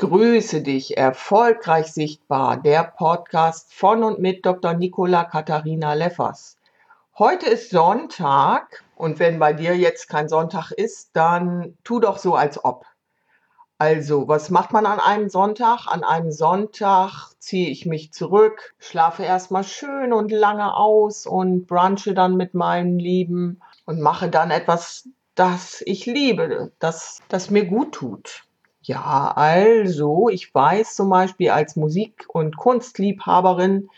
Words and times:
Grüße 0.00 0.62
dich, 0.62 0.96
erfolgreich 0.96 1.92
sichtbar, 1.92 2.56
der 2.56 2.84
Podcast 2.84 3.74
von 3.74 4.02
und 4.02 4.18
mit 4.18 4.46
Dr. 4.46 4.72
Nicola 4.72 5.24
Katharina 5.24 5.92
Leffers. 5.92 6.56
Heute 7.18 7.46
ist 7.50 7.68
Sonntag 7.68 8.82
und 8.96 9.18
wenn 9.18 9.38
bei 9.38 9.52
dir 9.52 9.76
jetzt 9.76 10.08
kein 10.08 10.30
Sonntag 10.30 10.70
ist, 10.70 11.10
dann 11.12 11.76
tu 11.84 12.00
doch 12.00 12.16
so, 12.16 12.34
als 12.34 12.64
ob. 12.64 12.86
Also, 13.76 14.26
was 14.26 14.48
macht 14.48 14.72
man 14.72 14.86
an 14.86 15.00
einem 15.00 15.28
Sonntag? 15.28 15.86
An 15.86 16.02
einem 16.02 16.32
Sonntag 16.32 17.34
ziehe 17.38 17.68
ich 17.68 17.84
mich 17.84 18.10
zurück, 18.10 18.74
schlafe 18.78 19.24
erstmal 19.24 19.64
schön 19.64 20.14
und 20.14 20.32
lange 20.32 20.74
aus 20.74 21.26
und 21.26 21.66
brunche 21.66 22.14
dann 22.14 22.38
mit 22.38 22.54
meinem 22.54 22.96
Lieben 22.96 23.60
und 23.84 24.00
mache 24.00 24.30
dann 24.30 24.50
etwas, 24.50 25.10
das 25.34 25.82
ich 25.84 26.06
liebe, 26.06 26.72
das, 26.78 27.20
das 27.28 27.50
mir 27.50 27.66
gut 27.66 27.92
tut. 27.92 28.46
Ja, 28.90 29.32
also 29.36 30.28
ich 30.30 30.52
weiß 30.52 30.96
zum 30.96 31.10
Beispiel 31.10 31.50
als 31.50 31.76
Musik- 31.76 32.24
und 32.26 32.56
Kunstliebhaberin, 32.56 33.88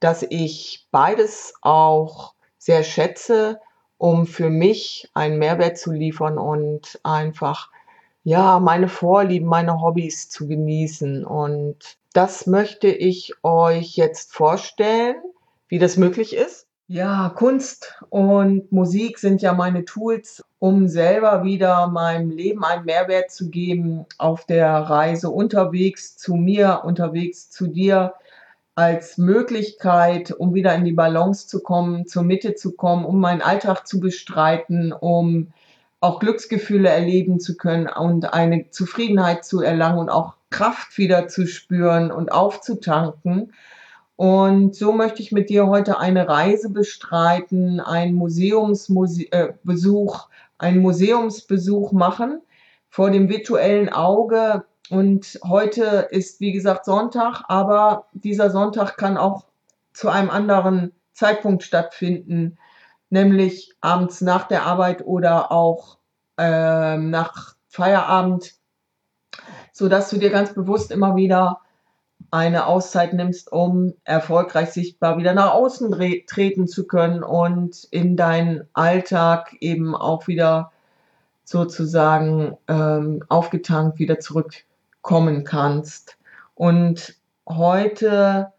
dass 0.00 0.22
ich 0.22 0.86
beides 0.90 1.52
auch 1.60 2.32
sehr 2.56 2.82
schätze, 2.82 3.60
um 3.98 4.26
für 4.26 4.48
mich 4.48 5.10
einen 5.12 5.38
Mehrwert 5.38 5.76
zu 5.76 5.92
liefern 5.92 6.38
und 6.38 6.98
einfach, 7.02 7.70
ja, 8.24 8.58
meine 8.60 8.88
Vorlieben, 8.88 9.46
meine 9.46 9.82
Hobbys 9.82 10.30
zu 10.30 10.48
genießen. 10.48 11.26
Und 11.26 11.98
das 12.14 12.46
möchte 12.46 12.88
ich 12.88 13.34
euch 13.42 13.96
jetzt 13.96 14.32
vorstellen, 14.32 15.16
wie 15.68 15.78
das 15.78 15.98
möglich 15.98 16.34
ist. 16.34 16.66
Ja, 16.92 17.28
Kunst 17.28 18.02
und 18.08 18.72
Musik 18.72 19.20
sind 19.20 19.42
ja 19.42 19.52
meine 19.52 19.84
Tools, 19.84 20.42
um 20.58 20.88
selber 20.88 21.44
wieder 21.44 21.86
meinem 21.86 22.30
Leben 22.30 22.64
einen 22.64 22.84
Mehrwert 22.84 23.30
zu 23.30 23.48
geben 23.48 24.06
auf 24.18 24.44
der 24.44 24.72
Reise 24.72 25.30
unterwegs 25.30 26.16
zu 26.16 26.34
mir, 26.34 26.80
unterwegs 26.82 27.48
zu 27.48 27.68
dir, 27.68 28.14
als 28.74 29.18
Möglichkeit, 29.18 30.32
um 30.32 30.52
wieder 30.52 30.74
in 30.74 30.84
die 30.84 30.90
Balance 30.90 31.46
zu 31.46 31.62
kommen, 31.62 32.08
zur 32.08 32.24
Mitte 32.24 32.56
zu 32.56 32.72
kommen, 32.72 33.04
um 33.04 33.20
meinen 33.20 33.40
Alltag 33.40 33.86
zu 33.86 34.00
bestreiten, 34.00 34.92
um 34.92 35.52
auch 36.00 36.18
Glücksgefühle 36.18 36.88
erleben 36.88 37.38
zu 37.38 37.56
können 37.56 37.86
und 37.86 38.34
eine 38.34 38.68
Zufriedenheit 38.70 39.44
zu 39.44 39.60
erlangen 39.60 40.00
und 40.00 40.08
auch 40.08 40.34
Kraft 40.50 40.98
wieder 40.98 41.28
zu 41.28 41.46
spüren 41.46 42.10
und 42.10 42.32
aufzutanken. 42.32 43.52
Und 44.20 44.76
so 44.76 44.92
möchte 44.92 45.22
ich 45.22 45.32
mit 45.32 45.48
dir 45.48 45.66
heute 45.66 45.98
eine 45.98 46.28
Reise 46.28 46.68
bestreiten, 46.68 47.80
einen 47.80 48.12
Museumsbesuch, 48.12 49.30
äh, 49.30 50.28
einen 50.58 50.82
Museumsbesuch 50.82 51.92
machen 51.92 52.42
vor 52.90 53.10
dem 53.10 53.30
virtuellen 53.30 53.88
Auge. 53.88 54.66
Und 54.90 55.40
heute 55.48 56.08
ist, 56.10 56.38
wie 56.38 56.52
gesagt, 56.52 56.84
Sonntag, 56.84 57.44
aber 57.48 58.08
dieser 58.12 58.50
Sonntag 58.50 58.98
kann 58.98 59.16
auch 59.16 59.46
zu 59.94 60.10
einem 60.10 60.28
anderen 60.28 60.92
Zeitpunkt 61.14 61.62
stattfinden, 61.62 62.58
nämlich 63.08 63.72
abends 63.80 64.20
nach 64.20 64.46
der 64.46 64.64
Arbeit 64.64 65.02
oder 65.06 65.50
auch 65.50 65.96
äh, 66.36 66.98
nach 66.98 67.54
Feierabend, 67.68 68.52
so 69.72 69.88
dass 69.88 70.10
du 70.10 70.18
dir 70.18 70.28
ganz 70.28 70.52
bewusst 70.52 70.90
immer 70.90 71.16
wieder 71.16 71.62
eine 72.30 72.66
Auszeit 72.66 73.12
nimmst, 73.12 73.50
um 73.52 73.94
erfolgreich 74.04 74.70
sichtbar 74.70 75.18
wieder 75.18 75.34
nach 75.34 75.52
außen 75.52 75.92
treten 76.26 76.68
zu 76.68 76.86
können 76.86 77.22
und 77.22 77.84
in 77.90 78.16
deinen 78.16 78.68
Alltag 78.72 79.56
eben 79.60 79.94
auch 79.94 80.28
wieder 80.28 80.72
sozusagen 81.44 82.56
ähm, 82.68 83.24
aufgetankt 83.28 83.98
wieder 83.98 84.20
zurückkommen 84.20 85.44
kannst. 85.44 86.16
Und 86.54 87.16
heute 87.48 88.52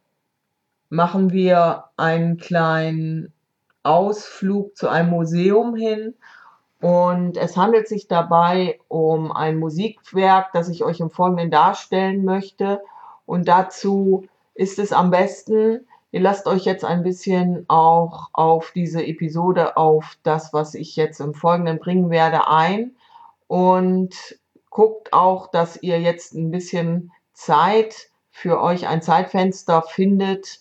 machen 0.89 1.31
wir 1.31 1.85
einen 1.95 2.37
kleinen 2.37 3.31
Ausflug 3.83 4.75
zu 4.75 4.89
einem 4.89 5.09
Museum 5.09 5.75
hin. 5.75 6.15
Und 6.81 7.37
es 7.37 7.55
handelt 7.55 7.87
sich 7.87 8.07
dabei 8.07 8.79
um 8.87 9.31
ein 9.31 9.57
Musikwerk, 9.57 10.51
das 10.51 10.67
ich 10.67 10.83
euch 10.83 10.99
im 10.99 11.11
Folgenden 11.11 11.51
darstellen 11.51 12.25
möchte. 12.25 12.81
Und 13.31 13.47
dazu 13.47 14.25
ist 14.55 14.77
es 14.77 14.91
am 14.91 15.09
besten, 15.09 15.87
ihr 16.11 16.19
lasst 16.19 16.47
euch 16.47 16.65
jetzt 16.65 16.83
ein 16.83 17.01
bisschen 17.01 17.63
auch 17.69 18.27
auf 18.33 18.73
diese 18.75 19.05
Episode, 19.05 19.77
auf 19.77 20.17
das, 20.23 20.51
was 20.51 20.73
ich 20.73 20.97
jetzt 20.97 21.21
im 21.21 21.33
Folgenden 21.33 21.79
bringen 21.79 22.09
werde, 22.09 22.49
ein. 22.49 22.93
Und 23.47 24.37
guckt 24.69 25.13
auch, 25.13 25.47
dass 25.47 25.81
ihr 25.81 26.01
jetzt 26.01 26.33
ein 26.33 26.51
bisschen 26.51 27.13
Zeit 27.31 28.09
für 28.31 28.61
euch 28.61 28.89
ein 28.89 29.01
Zeitfenster 29.01 29.81
findet 29.81 30.59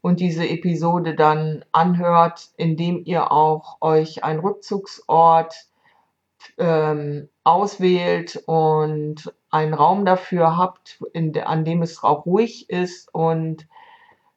und 0.00 0.20
diese 0.20 0.48
Episode 0.48 1.16
dann 1.16 1.64
anhört, 1.72 2.50
indem 2.56 3.02
ihr 3.04 3.32
auch 3.32 3.78
euch 3.80 4.22
einen 4.22 4.38
Rückzugsort 4.38 5.66
ähm, 6.58 7.28
auswählt 7.44 8.42
und 8.46 9.32
einen 9.50 9.74
Raum 9.74 10.04
dafür 10.04 10.56
habt, 10.56 11.02
de, 11.14 11.42
an 11.42 11.64
dem 11.64 11.82
es 11.82 12.02
auch 12.02 12.26
ruhig 12.26 12.70
ist 12.70 13.12
und 13.14 13.66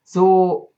so 0.03 0.71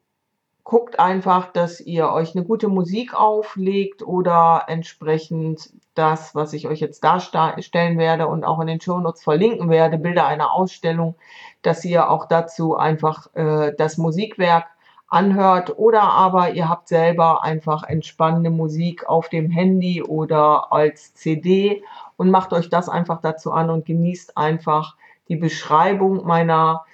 guckt 0.63 0.99
einfach, 0.99 1.53
dass 1.53 1.79
ihr 1.79 2.09
euch 2.11 2.35
eine 2.35 2.43
gute 2.43 2.67
Musik 2.67 3.13
auflegt 3.13 4.03
oder 4.03 4.65
entsprechend 4.67 5.71
das, 5.93 6.35
was 6.35 6.51
ich 6.51 6.67
euch 6.67 6.81
jetzt 6.81 7.05
darstellen 7.05 7.97
werde 7.97 8.27
und 8.27 8.43
auch 8.43 8.59
in 8.59 8.67
den 8.67 8.81
Shownotes 8.81 9.23
verlinken 9.23 9.69
werde, 9.69 9.97
Bilder 9.97 10.27
einer 10.27 10.51
Ausstellung, 10.51 11.15
dass 11.61 11.85
ihr 11.85 12.09
auch 12.09 12.27
dazu 12.27 12.75
einfach 12.75 13.33
äh, 13.33 13.73
das 13.77 13.97
Musikwerk 13.97 14.65
anhört 15.07 15.77
oder 15.77 16.03
aber 16.03 16.53
ihr 16.53 16.67
habt 16.67 16.89
selber 16.89 17.43
einfach 17.43 17.83
entspannende 17.83 18.49
Musik 18.49 19.07
auf 19.07 19.29
dem 19.29 19.49
Handy 19.49 20.03
oder 20.03 20.71
als 20.73 21.13
CD 21.13 21.83
und 22.17 22.29
macht 22.29 22.51
euch 22.53 22.69
das 22.69 22.89
einfach 22.89 23.21
dazu 23.21 23.51
an 23.51 23.69
und 23.69 23.85
genießt 23.85 24.37
einfach 24.37 24.97
die 25.29 25.37
Beschreibung 25.37 26.25
meiner, 26.25 26.85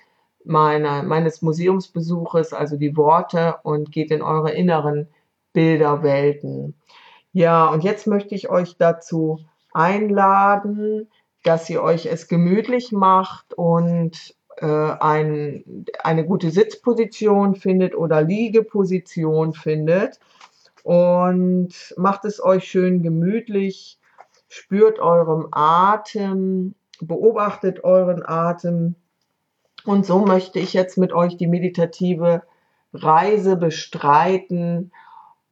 meiner, 0.44 1.04
meines 1.04 1.42
Museumsbesuches, 1.42 2.54
also 2.54 2.78
die 2.78 2.96
Worte 2.96 3.56
und 3.64 3.92
geht 3.92 4.12
in 4.12 4.22
eure 4.22 4.52
inneren 4.52 5.08
Bilderwelten. 5.54 6.76
Ja, 7.32 7.68
und 7.68 7.84
jetzt 7.84 8.06
möchte 8.06 8.36
ich 8.36 8.50
euch 8.50 8.78
dazu 8.78 9.40
einladen, 9.74 11.10
dass 11.44 11.70
ihr 11.70 11.82
euch 11.82 12.06
es 12.06 12.28
gemütlich 12.28 12.92
macht 12.92 13.54
und 13.56 14.36
äh, 14.58 14.66
ein, 15.00 15.86
eine 16.04 16.26
gute 16.26 16.52
Sitzposition 16.52 17.56
findet 17.56 17.96
oder 17.96 18.22
Liegeposition 18.22 19.54
findet 19.54 20.20
und 20.84 21.94
macht 21.98 22.26
es 22.26 22.44
euch 22.44 22.66
schön 22.66 23.02
gemütlich, 23.02 24.00
spürt 24.48 25.00
eurem 25.00 25.48
Atem, 25.52 26.76
beobachtet 27.02 27.84
euren 27.84 28.24
Atem 28.26 28.96
und 29.86 30.06
so 30.06 30.20
möchte 30.20 30.60
ich 30.60 30.74
jetzt 30.74 30.98
mit 30.98 31.14
euch 31.14 31.38
die 31.38 31.48
meditative 31.48 32.44
Reise 32.94 33.56
bestreiten 33.58 34.92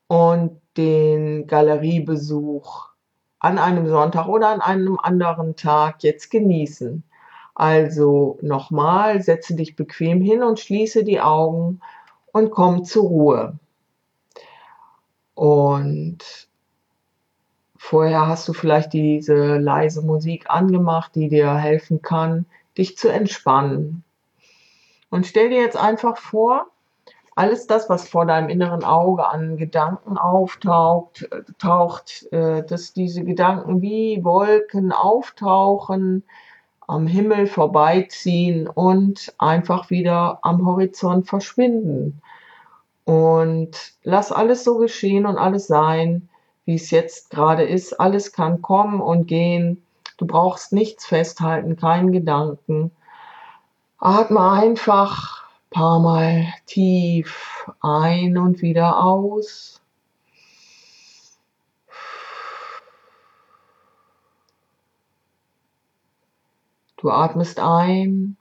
und 0.07 0.61
den 0.77 1.47
Galeriebesuch 1.47 2.89
an 3.39 3.57
einem 3.57 3.87
Sonntag 3.87 4.27
oder 4.27 4.49
an 4.49 4.61
einem 4.61 4.99
anderen 4.99 5.55
Tag 5.55 6.03
jetzt 6.03 6.29
genießen. 6.29 7.03
Also 7.61 8.39
nochmal, 8.41 9.21
setze 9.21 9.53
dich 9.53 9.75
bequem 9.75 10.19
hin 10.19 10.41
und 10.41 10.59
schließe 10.59 11.03
die 11.03 11.21
Augen 11.21 11.79
und 12.31 12.49
komm 12.49 12.85
zur 12.85 13.03
Ruhe. 13.03 13.59
Und 15.35 16.17
vorher 17.77 18.25
hast 18.25 18.47
du 18.47 18.53
vielleicht 18.53 18.93
diese 18.93 19.57
leise 19.57 20.01
Musik 20.01 20.49
angemacht, 20.49 21.13
die 21.13 21.29
dir 21.29 21.53
helfen 21.53 22.01
kann, 22.01 22.47
dich 22.79 22.97
zu 22.97 23.09
entspannen. 23.09 24.03
Und 25.11 25.27
stell 25.27 25.49
dir 25.49 25.61
jetzt 25.61 25.77
einfach 25.77 26.17
vor, 26.17 26.65
alles 27.35 27.67
das, 27.67 27.89
was 27.89 28.09
vor 28.09 28.25
deinem 28.25 28.49
inneren 28.49 28.83
Auge 28.83 29.27
an 29.27 29.57
Gedanken 29.57 30.17
auftaucht, 30.17 31.29
taucht, 31.59 32.27
äh, 32.31 32.63
dass 32.63 32.93
diese 32.93 33.23
Gedanken 33.23 33.83
wie 33.83 34.23
Wolken 34.23 34.91
auftauchen, 34.91 36.23
am 36.91 37.07
Himmel 37.07 37.47
vorbeiziehen 37.47 38.67
und 38.67 39.33
einfach 39.37 39.89
wieder 39.89 40.39
am 40.41 40.65
Horizont 40.65 41.25
verschwinden. 41.25 42.21
Und 43.05 43.93
lass 44.03 44.33
alles 44.33 44.65
so 44.65 44.77
geschehen 44.77 45.25
und 45.25 45.37
alles 45.37 45.67
sein, 45.67 46.27
wie 46.65 46.75
es 46.75 46.91
jetzt 46.91 47.29
gerade 47.29 47.63
ist. 47.63 47.97
Alles 47.99 48.33
kann 48.33 48.61
kommen 48.61 48.99
und 48.99 49.27
gehen. 49.27 49.81
Du 50.17 50.27
brauchst 50.27 50.73
nichts 50.73 51.05
festhalten, 51.05 51.77
keinen 51.77 52.11
Gedanken. 52.11 52.91
Atme 53.97 54.41
einfach 54.51 55.45
ein 55.45 55.69
paar 55.69 55.99
Mal 56.01 56.45
tief 56.65 57.71
ein 57.79 58.37
und 58.37 58.61
wieder 58.61 59.01
aus. 59.01 59.80
Du 67.01 67.09
atmest 67.09 67.59
ein 67.59 68.37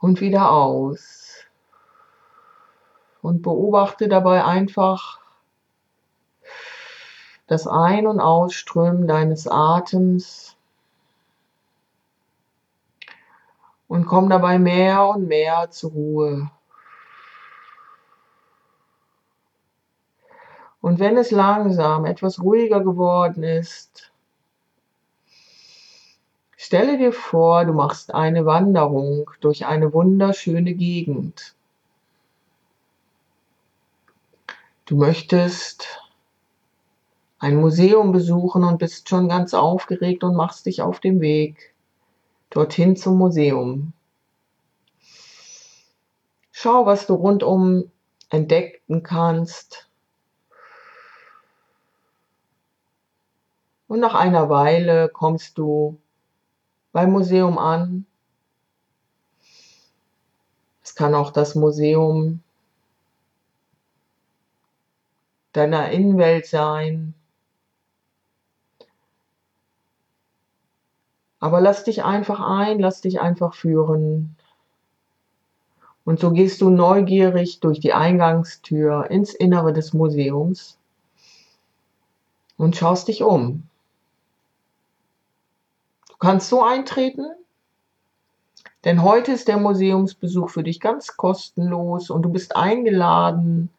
und 0.00 0.20
wieder 0.20 0.50
aus. 0.50 1.46
Und 3.22 3.42
beobachte 3.42 4.08
dabei 4.08 4.44
einfach 4.44 5.20
das 7.46 7.68
Ein- 7.68 8.08
und 8.08 8.18
Ausströmen 8.18 9.06
deines 9.06 9.46
Atems. 9.46 10.56
Und 13.86 14.06
komm 14.06 14.28
dabei 14.28 14.58
mehr 14.58 15.06
und 15.06 15.28
mehr 15.28 15.70
zur 15.70 15.92
Ruhe. 15.92 16.50
Und 20.80 20.98
wenn 20.98 21.16
es 21.16 21.30
langsam 21.30 22.06
etwas 22.06 22.42
ruhiger 22.42 22.80
geworden 22.80 23.44
ist, 23.44 24.07
Stelle 26.60 26.98
dir 26.98 27.12
vor, 27.12 27.64
du 27.64 27.72
machst 27.72 28.12
eine 28.12 28.44
Wanderung 28.44 29.30
durch 29.40 29.64
eine 29.64 29.92
wunderschöne 29.92 30.74
Gegend. 30.74 31.54
Du 34.84 34.96
möchtest 34.96 35.86
ein 37.38 37.54
Museum 37.54 38.10
besuchen 38.10 38.64
und 38.64 38.78
bist 38.78 39.08
schon 39.08 39.28
ganz 39.28 39.54
aufgeregt 39.54 40.24
und 40.24 40.34
machst 40.34 40.66
dich 40.66 40.82
auf 40.82 40.98
den 40.98 41.20
Weg 41.20 41.76
dorthin 42.50 42.96
zum 42.96 43.18
Museum. 43.18 43.92
Schau, 46.50 46.86
was 46.86 47.06
du 47.06 47.14
rundum 47.14 47.92
entdecken 48.30 49.04
kannst. 49.04 49.88
Und 53.86 54.00
nach 54.00 54.16
einer 54.16 54.50
Weile 54.50 55.08
kommst 55.08 55.56
du 55.56 56.00
beim 56.92 57.10
Museum 57.12 57.58
an. 57.58 58.06
Es 60.82 60.94
kann 60.94 61.14
auch 61.14 61.32
das 61.32 61.54
Museum 61.54 62.40
deiner 65.52 65.90
Innenwelt 65.90 66.46
sein. 66.46 67.14
Aber 71.40 71.60
lass 71.60 71.84
dich 71.84 72.04
einfach 72.04 72.40
ein, 72.40 72.80
lass 72.80 73.00
dich 73.00 73.20
einfach 73.20 73.54
führen. 73.54 74.36
Und 76.04 76.20
so 76.20 76.32
gehst 76.32 76.60
du 76.62 76.70
neugierig 76.70 77.60
durch 77.60 77.80
die 77.80 77.92
Eingangstür 77.92 79.10
ins 79.10 79.34
Innere 79.34 79.72
des 79.72 79.92
Museums 79.92 80.78
und 82.56 82.76
schaust 82.76 83.08
dich 83.08 83.22
um 83.22 83.68
kannst 86.18 86.48
so 86.48 86.62
eintreten, 86.62 87.26
denn 88.84 89.02
heute 89.02 89.32
ist 89.32 89.48
der 89.48 89.58
Museumsbesuch 89.58 90.50
für 90.50 90.62
dich 90.62 90.80
ganz 90.80 91.16
kostenlos 91.16 92.10
und 92.10 92.22
du 92.22 92.30
bist 92.30 92.56
eingeladen. 92.56 93.70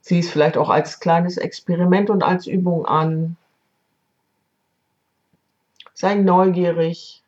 Sieh 0.00 0.20
es 0.20 0.30
vielleicht 0.30 0.56
auch 0.56 0.70
als 0.70 1.00
kleines 1.00 1.36
Experiment 1.36 2.10
und 2.10 2.22
als 2.22 2.46
Übung 2.46 2.86
an. 2.86 3.36
Sei 5.94 6.14
neugierig. 6.14 7.22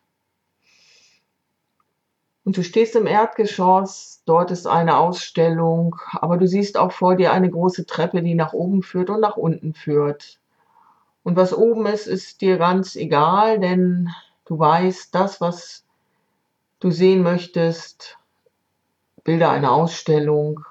Und 2.45 2.57
du 2.57 2.63
stehst 2.63 2.95
im 2.95 3.05
Erdgeschoss, 3.05 4.21
dort 4.25 4.49
ist 4.49 4.65
eine 4.65 4.97
Ausstellung, 4.97 5.97
aber 6.13 6.37
du 6.37 6.47
siehst 6.47 6.77
auch 6.77 6.91
vor 6.91 7.15
dir 7.15 7.31
eine 7.31 7.49
große 7.49 7.85
Treppe, 7.85 8.23
die 8.23 8.33
nach 8.33 8.53
oben 8.53 8.81
führt 8.81 9.09
und 9.09 9.19
nach 9.19 9.37
unten 9.37 9.73
führt. 9.73 10.39
Und 11.23 11.35
was 11.35 11.53
oben 11.53 11.85
ist, 11.85 12.07
ist 12.07 12.41
dir 12.41 12.57
ganz 12.57 12.95
egal, 12.95 13.59
denn 13.59 14.09
du 14.45 14.57
weißt, 14.57 15.13
das, 15.13 15.41
was 15.41 15.85
du 16.79 16.91
sehen 16.91 17.21
möchtest, 17.23 18.17
Bilder 19.23 19.51
einer 19.51 19.71
Ausstellung, 19.71 20.61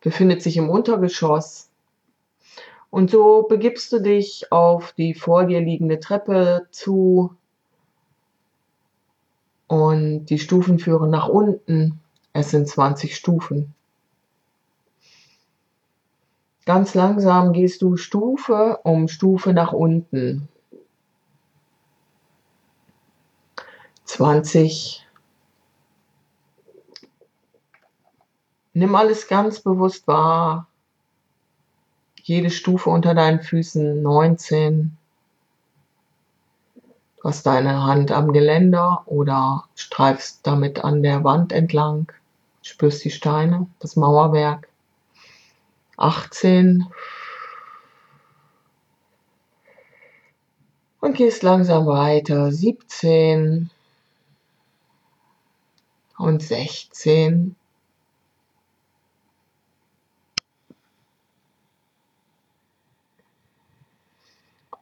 befindet 0.00 0.42
sich 0.42 0.56
im 0.56 0.70
Untergeschoss. 0.70 1.70
Und 2.90 3.10
so 3.10 3.44
begibst 3.48 3.92
du 3.92 4.00
dich 4.00 4.50
auf 4.50 4.92
die 4.92 5.14
vor 5.14 5.46
dir 5.46 5.60
liegende 5.60 6.00
Treppe 6.00 6.66
zu 6.70 7.34
und 9.68 10.26
die 10.26 10.38
Stufen 10.38 10.78
führen 10.78 11.10
nach 11.10 11.28
unten. 11.28 12.00
Es 12.34 12.50
sind 12.50 12.68
20 12.68 13.16
Stufen. 13.16 13.74
Ganz 16.64 16.94
langsam 16.94 17.52
gehst 17.52 17.82
du 17.82 17.96
Stufe 17.96 18.78
um 18.84 19.08
Stufe 19.08 19.52
nach 19.52 19.72
unten. 19.72 20.48
20. 24.04 25.04
Nimm 28.74 28.94
alles 28.94 29.26
ganz 29.26 29.60
bewusst 29.60 30.06
wahr. 30.06 30.68
Jede 32.22 32.50
Stufe 32.50 32.90
unter 32.90 33.14
deinen 33.14 33.40
Füßen 33.40 34.00
19. 34.00 34.96
Du 36.74 37.28
hast 37.28 37.44
deine 37.44 37.82
Hand 37.84 38.12
am 38.12 38.32
Geländer 38.32 39.02
oder 39.06 39.64
streifst 39.74 40.46
damit 40.46 40.84
an 40.84 41.02
der 41.02 41.24
Wand 41.24 41.52
entlang. 41.52 42.12
Spürst 42.62 43.04
die 43.04 43.10
Steine, 43.10 43.66
das 43.80 43.96
Mauerwerk. 43.96 44.68
18 45.96 46.86
und 51.00 51.16
gehst 51.16 51.42
langsam 51.42 51.86
weiter. 51.86 52.50
17 52.52 53.70
und 56.18 56.42
16. 56.42 57.56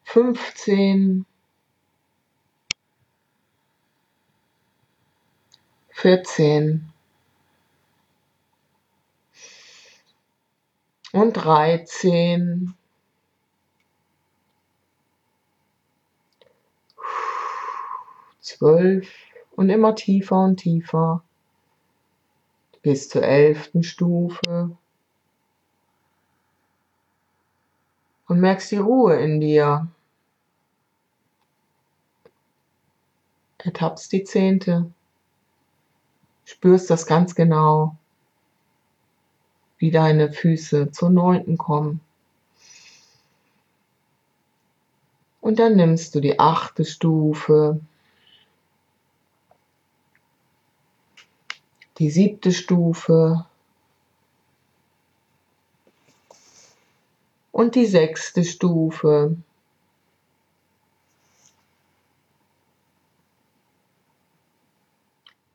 Fünfzehn, 0.05 1.25
vierzehn, 5.91 6.93
und 11.13 11.33
dreizehn. 11.33 12.75
Zwölf 18.41 19.13
und 19.53 19.71
immer 19.71 19.95
tiefer 19.95 20.45
und 20.45 20.59
tiefer 20.59 21.23
bis 22.83 23.09
zur 23.09 23.23
elften 23.23 23.83
Stufe. 23.83 24.77
Und 28.27 28.41
merkst 28.41 28.71
die 28.71 28.77
Ruhe 28.77 29.17
in 29.17 29.41
dir. 29.41 29.89
Ertappst 33.59 34.13
die 34.13 34.25
zehnte. 34.25 34.91
Spürst 36.45 36.89
das 36.89 37.07
ganz 37.07 37.35
genau 37.35 37.97
wie 39.81 39.91
deine 39.91 40.31
Füße 40.31 40.93
zur 40.93 41.09
neunten 41.09 41.57
kommen. 41.57 42.01
Und 45.41 45.59
dann 45.59 45.75
nimmst 45.75 46.15
du 46.15 46.21
die 46.21 46.39
achte 46.39 46.85
Stufe, 46.85 47.81
die 51.99 52.11
siebte 52.11 52.53
Stufe 52.53 53.47
und 57.53 57.75
die 57.75 57.87
sechste 57.87 58.45
Stufe. 58.45 59.35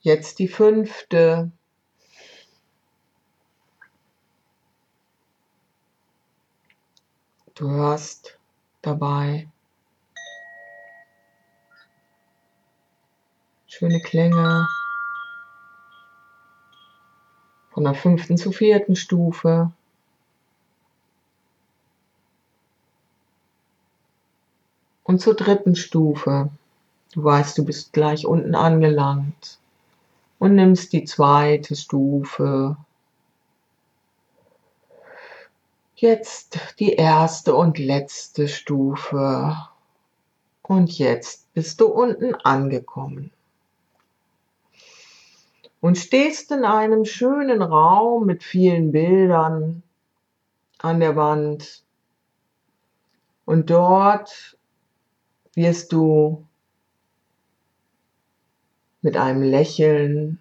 Jetzt 0.02 0.40
die 0.40 0.48
fünfte. 0.48 1.52
Du 7.56 7.70
hörst 7.70 8.38
dabei 8.82 9.48
schöne 13.66 14.02
Klänge. 14.02 14.68
Von 17.72 17.86
der 17.86 17.94
fünften 17.94 18.38
zur 18.38 18.52
vierten 18.52 18.98
Stufe. 18.98 19.72
Und 25.06 25.22
zur 25.22 25.36
dritten 25.36 25.78
Stufe. 25.78 26.50
Du 27.14 27.24
weißt, 27.24 27.58
du 27.58 27.64
bist 27.64 27.94
gleich 27.94 28.26
unten 28.26 28.56
angelangt. 28.56 29.60
Und 30.40 30.56
nimmst 30.56 30.92
die 30.92 31.06
zweite 31.06 31.78
Stufe. 31.78 32.76
Jetzt 35.96 36.60
die 36.80 36.94
erste 36.94 37.56
und 37.56 37.78
letzte 37.80 38.48
Stufe. 38.48 39.56
Und 40.62 40.98
jetzt 40.98 41.54
bist 41.54 41.80
du 41.80 41.88
unten 41.88 42.36
angekommen 42.36 43.32
und 45.86 46.00
stehst 46.00 46.52
in 46.52 46.66
einem 46.66 47.06
schönen 47.06 47.62
Raum 47.62 48.26
mit 48.26 48.44
vielen 48.44 48.92
Bildern 48.92 49.84
an 50.80 51.00
der 51.00 51.16
Wand. 51.16 51.84
Und 53.46 53.70
dort 53.70 54.58
wirst 55.54 55.92
du 55.92 56.48
mit 59.04 59.16
einem 59.16 59.44
Lächeln 59.44 60.40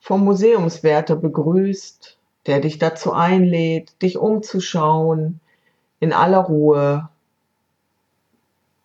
vom 0.00 0.24
Museumswärter 0.24 1.14
begrüßt, 1.14 2.18
der 2.46 2.60
dich 2.60 2.78
dazu 2.78 3.12
einlädt, 3.12 4.00
dich 4.02 4.18
umzuschauen, 4.18 5.40
in 6.00 6.12
aller 6.12 6.40
Ruhe 6.40 7.08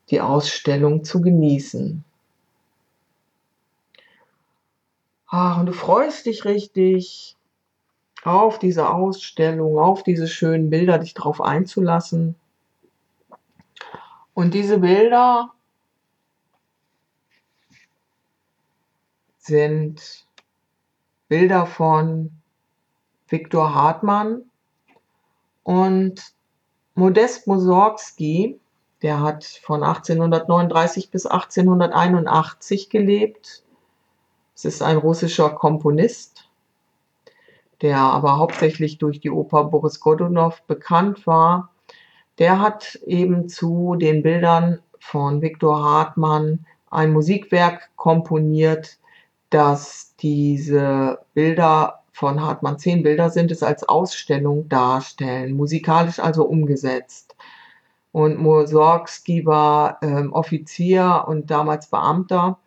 die 0.09 0.21
Ausstellung 0.21 1.03
zu 1.03 1.21
genießen. 1.21 2.03
Ach, 5.27 5.59
und 5.59 5.67
du 5.67 5.73
freust 5.73 6.25
dich 6.25 6.45
richtig 6.45 7.35
auf 8.23 8.57
diese 8.59 8.89
Ausstellung, 8.89 9.77
auf 9.77 10.03
diese 10.03 10.27
schönen 10.27 10.69
Bilder, 10.69 10.97
dich 10.97 11.13
darauf 11.13 11.41
einzulassen. 11.41 12.35
Und 14.33 14.53
diese 14.53 14.79
Bilder 14.79 15.53
sind 19.37 20.25
Bilder 21.27 21.65
von 21.65 22.38
Viktor 23.29 23.73
Hartmann 23.73 24.43
und 25.63 26.33
Modest 26.95 27.47
Mussorgsky, 27.47 28.59
der 29.01 29.21
hat 29.21 29.45
von 29.45 29.83
1839 29.83 31.11
bis 31.11 31.25
1881 31.25 32.89
gelebt 32.89 33.63
es 34.59 34.65
ist 34.65 34.81
ein 34.81 34.97
russischer 34.97 35.51
Komponist, 35.51 36.49
der 37.81 37.99
aber 37.99 38.37
hauptsächlich 38.37 38.97
durch 38.97 39.21
die 39.21 39.31
Oper 39.31 39.63
Boris 39.63 40.01
Godunov 40.01 40.63
bekannt 40.63 41.25
war. 41.25 41.69
Der 42.39 42.59
hat 42.59 42.95
eben 43.05 43.47
zu 43.47 43.95
den 43.95 44.21
Bildern 44.21 44.81
von 44.99 45.41
Viktor 45.41 45.81
Hartmann 45.81 46.65
ein 46.91 47.13
Musikwerk 47.13 47.89
komponiert, 47.95 48.97
das 49.49 50.13
diese 50.17 51.19
Bilder 51.33 51.98
von 52.19 52.41
Hartmann, 52.41 52.77
zehn 52.77 53.01
Bilder 53.01 53.29
sind 53.29 53.49
es, 53.49 53.63
als 53.63 53.87
Ausstellung 53.87 54.67
darstellen, 54.67 55.55
musikalisch 55.55 56.19
also 56.19 56.43
umgesetzt. 56.43 57.33
Und 58.11 58.39
Mussorgsky 58.39 59.45
war 59.45 59.99
ähm, 60.01 60.33
Offizier 60.33 61.23
und 61.27 61.49
damals 61.49 61.87
Beamter 61.87 62.57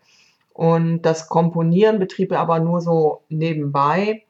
und 0.54 1.02
das 1.02 1.28
Komponieren 1.28 1.98
betrieb 1.98 2.32
er 2.32 2.40
aber 2.40 2.60
nur 2.60 2.80
so 2.80 3.22
nebenbei. 3.28 4.22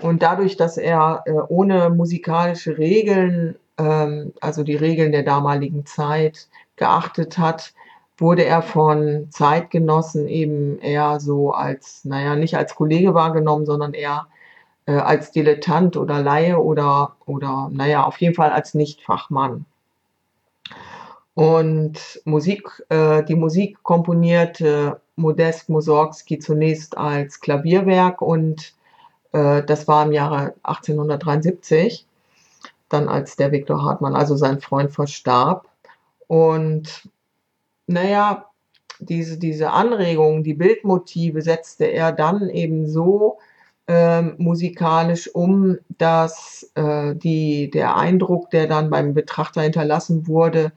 Und 0.00 0.22
dadurch, 0.22 0.56
dass 0.56 0.76
er 0.76 1.24
äh, 1.26 1.32
ohne 1.48 1.90
musikalische 1.90 2.78
Regeln, 2.78 3.56
ähm, 3.76 4.32
also 4.40 4.62
die 4.62 4.76
Regeln 4.76 5.10
der 5.10 5.24
damaligen 5.24 5.84
Zeit, 5.84 6.48
geachtet 6.76 7.38
hat, 7.38 7.74
wurde 8.18 8.44
er 8.44 8.62
von 8.62 9.26
Zeitgenossen 9.30 10.28
eben 10.28 10.78
eher 10.78 11.18
so 11.18 11.52
als, 11.52 12.04
naja, 12.04 12.36
nicht 12.36 12.56
als 12.56 12.76
Kollege 12.76 13.14
wahrgenommen, 13.14 13.66
sondern 13.66 13.94
eher 13.94 14.26
äh, 14.86 14.92
als 14.92 15.30
Dilettant 15.30 15.96
oder 15.96 16.22
Laie 16.22 16.58
oder, 16.58 17.16
oder, 17.26 17.70
naja, 17.72 18.04
auf 18.04 18.20
jeden 18.20 18.34
Fall 18.34 18.50
als 18.50 18.74
Nichtfachmann. 18.74 19.66
Und 21.34 22.20
Musik, 22.24 22.84
äh, 22.88 23.22
die 23.24 23.36
Musik 23.36 23.82
komponierte 23.82 25.00
Modest 25.16 25.68
Mussorgsky 25.68 26.38
zunächst 26.38 26.96
als 26.96 27.40
Klavierwerk 27.40 28.20
und 28.20 28.74
äh, 29.32 29.62
das 29.62 29.86
war 29.86 30.04
im 30.04 30.12
Jahre 30.12 30.54
1873, 30.62 32.06
dann 32.88 33.08
als 33.08 33.36
der 33.36 33.52
Viktor 33.52 33.82
Hartmann, 33.82 34.14
also 34.16 34.36
sein 34.36 34.60
Freund, 34.60 34.90
verstarb. 34.92 35.68
Und 36.26 37.08
naja, 37.86 38.46
diese, 38.98 39.38
diese 39.38 39.70
Anregungen, 39.70 40.44
die 40.44 40.54
Bildmotive 40.54 41.42
setzte 41.42 41.86
er 41.86 42.12
dann 42.12 42.50
eben 42.50 42.86
so 42.86 43.38
äh, 43.90 44.22
musikalisch 44.38 45.34
um, 45.34 45.78
dass 45.98 46.70
äh, 46.76 47.16
die, 47.16 47.72
der 47.72 47.96
Eindruck, 47.96 48.48
der 48.50 48.68
dann 48.68 48.88
beim 48.88 49.14
Betrachter 49.14 49.62
hinterlassen 49.62 50.28
wurde, 50.28 50.70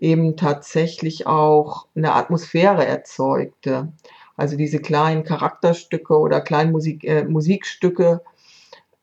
eben 0.00 0.36
tatsächlich 0.36 1.28
auch 1.28 1.86
eine 1.94 2.14
Atmosphäre 2.14 2.84
erzeugte. 2.84 3.92
Also 4.36 4.56
diese 4.56 4.80
kleinen 4.80 5.22
Charakterstücke 5.22 6.18
oder 6.18 6.40
kleinen 6.40 6.72
Musik, 6.72 7.04
äh, 7.04 7.24
Musikstücke 7.24 8.22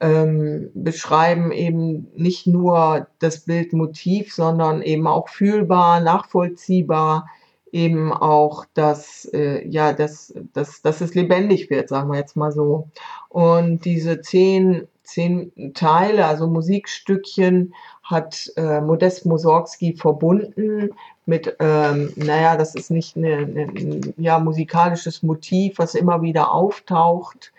ähm, 0.02 0.70
beschreiben 0.74 1.54
eben 1.54 2.08
nicht 2.18 2.46
nur 2.46 3.08
das 3.20 3.46
Bildmotiv, 3.46 4.34
sondern 4.34 4.82
eben 4.82 5.08
auch 5.08 5.30
fühlbar, 5.30 6.02
nachvollziehbar, 6.02 7.30
eben 7.74 8.14
auch, 8.14 8.66
dass, 8.76 9.26
äh, 9.34 9.68
ja, 9.68 9.94
dass, 9.94 10.34
dass, 10.54 10.82
dass 10.82 11.02
es 11.02 11.16
lebendig 11.16 11.70
wird, 11.70 11.90
sagen 11.90 12.12
wir 12.12 12.20
jetzt 12.20 12.38
mal 12.38 12.52
so. 12.52 12.88
Und 13.30 13.84
diese 13.84 14.22
zehn, 14.22 14.88
zehn 15.04 15.74
Teile, 15.74 16.26
also 16.28 16.48
Musikstückchen, 16.48 17.74
hat 18.04 18.52
äh, 18.58 18.80
Modest 18.80 19.26
Mussorgsky 19.26 19.96
verbunden 19.96 20.92
mit, 21.26 21.56
ähm, 21.60 22.14
naja, 22.16 22.58
das 22.58 22.76
ist 22.76 22.92
nicht 22.92 23.16
ein 23.16 24.14
ja, 24.18 24.40
musikalisches 24.40 25.24
Motiv, 25.24 25.80
was 25.80 25.96
immer 25.96 26.22
wieder 26.22 26.52
auftaucht 26.52 27.54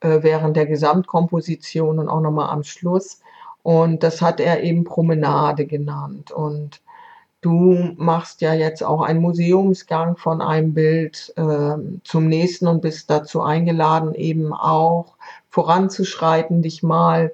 äh, 0.00 0.22
während 0.22 0.56
der 0.56 0.66
Gesamtkomposition 0.66 1.98
und 1.98 2.08
auch 2.08 2.20
nochmal 2.20 2.50
am 2.50 2.62
Schluss. 2.62 3.20
Und 3.64 4.04
das 4.04 4.22
hat 4.22 4.38
er 4.38 4.62
eben 4.62 4.84
Promenade 4.84 5.66
genannt. 5.66 6.30
Und 6.30 6.82
du 7.40 7.94
machst 7.96 8.40
ja 8.40 8.54
jetzt 8.54 8.82
auch 8.82 9.02
einen 9.02 9.20
Museumsgang 9.20 10.16
von 10.16 10.40
einem 10.40 10.74
Bild 10.74 11.32
äh, 11.36 11.76
zum 12.04 12.28
nächsten 12.28 12.66
und 12.66 12.82
bist 12.82 13.10
dazu 13.10 13.42
eingeladen, 13.42 14.14
eben 14.14 14.52
auch 14.52 15.16
voranzuschreiten, 15.50 16.62
dich 16.62 16.82
mal 16.82 17.32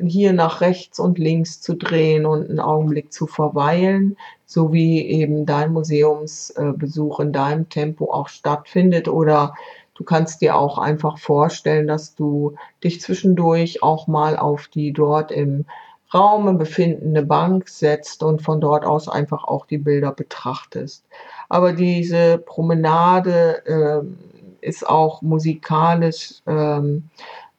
hier 0.00 0.32
nach 0.32 0.60
rechts 0.60 0.98
und 0.98 1.18
links 1.18 1.60
zu 1.60 1.74
drehen 1.74 2.26
und 2.26 2.48
einen 2.48 2.60
Augenblick 2.60 3.12
zu 3.12 3.26
verweilen, 3.26 4.16
so 4.46 4.72
wie 4.72 5.06
eben 5.06 5.46
dein 5.46 5.72
Museumsbesuch 5.72 7.20
in 7.20 7.32
deinem 7.32 7.68
Tempo 7.68 8.10
auch 8.12 8.28
stattfindet. 8.28 9.08
Oder 9.08 9.54
du 9.94 10.04
kannst 10.04 10.40
dir 10.40 10.56
auch 10.56 10.78
einfach 10.78 11.18
vorstellen, 11.18 11.86
dass 11.86 12.14
du 12.14 12.54
dich 12.82 13.00
zwischendurch 13.00 13.82
auch 13.82 14.06
mal 14.06 14.36
auf 14.36 14.68
die 14.68 14.92
dort 14.92 15.30
im 15.30 15.66
Raum 16.14 16.58
befindende 16.58 17.22
Bank 17.22 17.68
setzt 17.68 18.22
und 18.22 18.42
von 18.42 18.60
dort 18.60 18.84
aus 18.84 19.08
einfach 19.08 19.44
auch 19.44 19.66
die 19.66 19.78
Bilder 19.78 20.12
betrachtest. 20.12 21.04
Aber 21.48 21.72
diese 21.72 22.38
Promenade 22.38 23.66
äh, 23.66 24.66
ist 24.66 24.88
auch 24.88 25.22
musikalisch 25.22 26.34
ähm, 26.46 27.10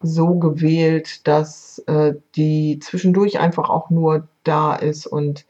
so 0.02 0.36
gewählt, 0.36 1.28
dass 1.28 1.80
äh, 1.88 2.14
die 2.36 2.80
zwischendurch 2.80 3.40
einfach 3.40 3.70
auch 3.70 3.90
nur 3.90 4.28
da 4.44 4.76
ist 4.76 5.06
und 5.06 5.46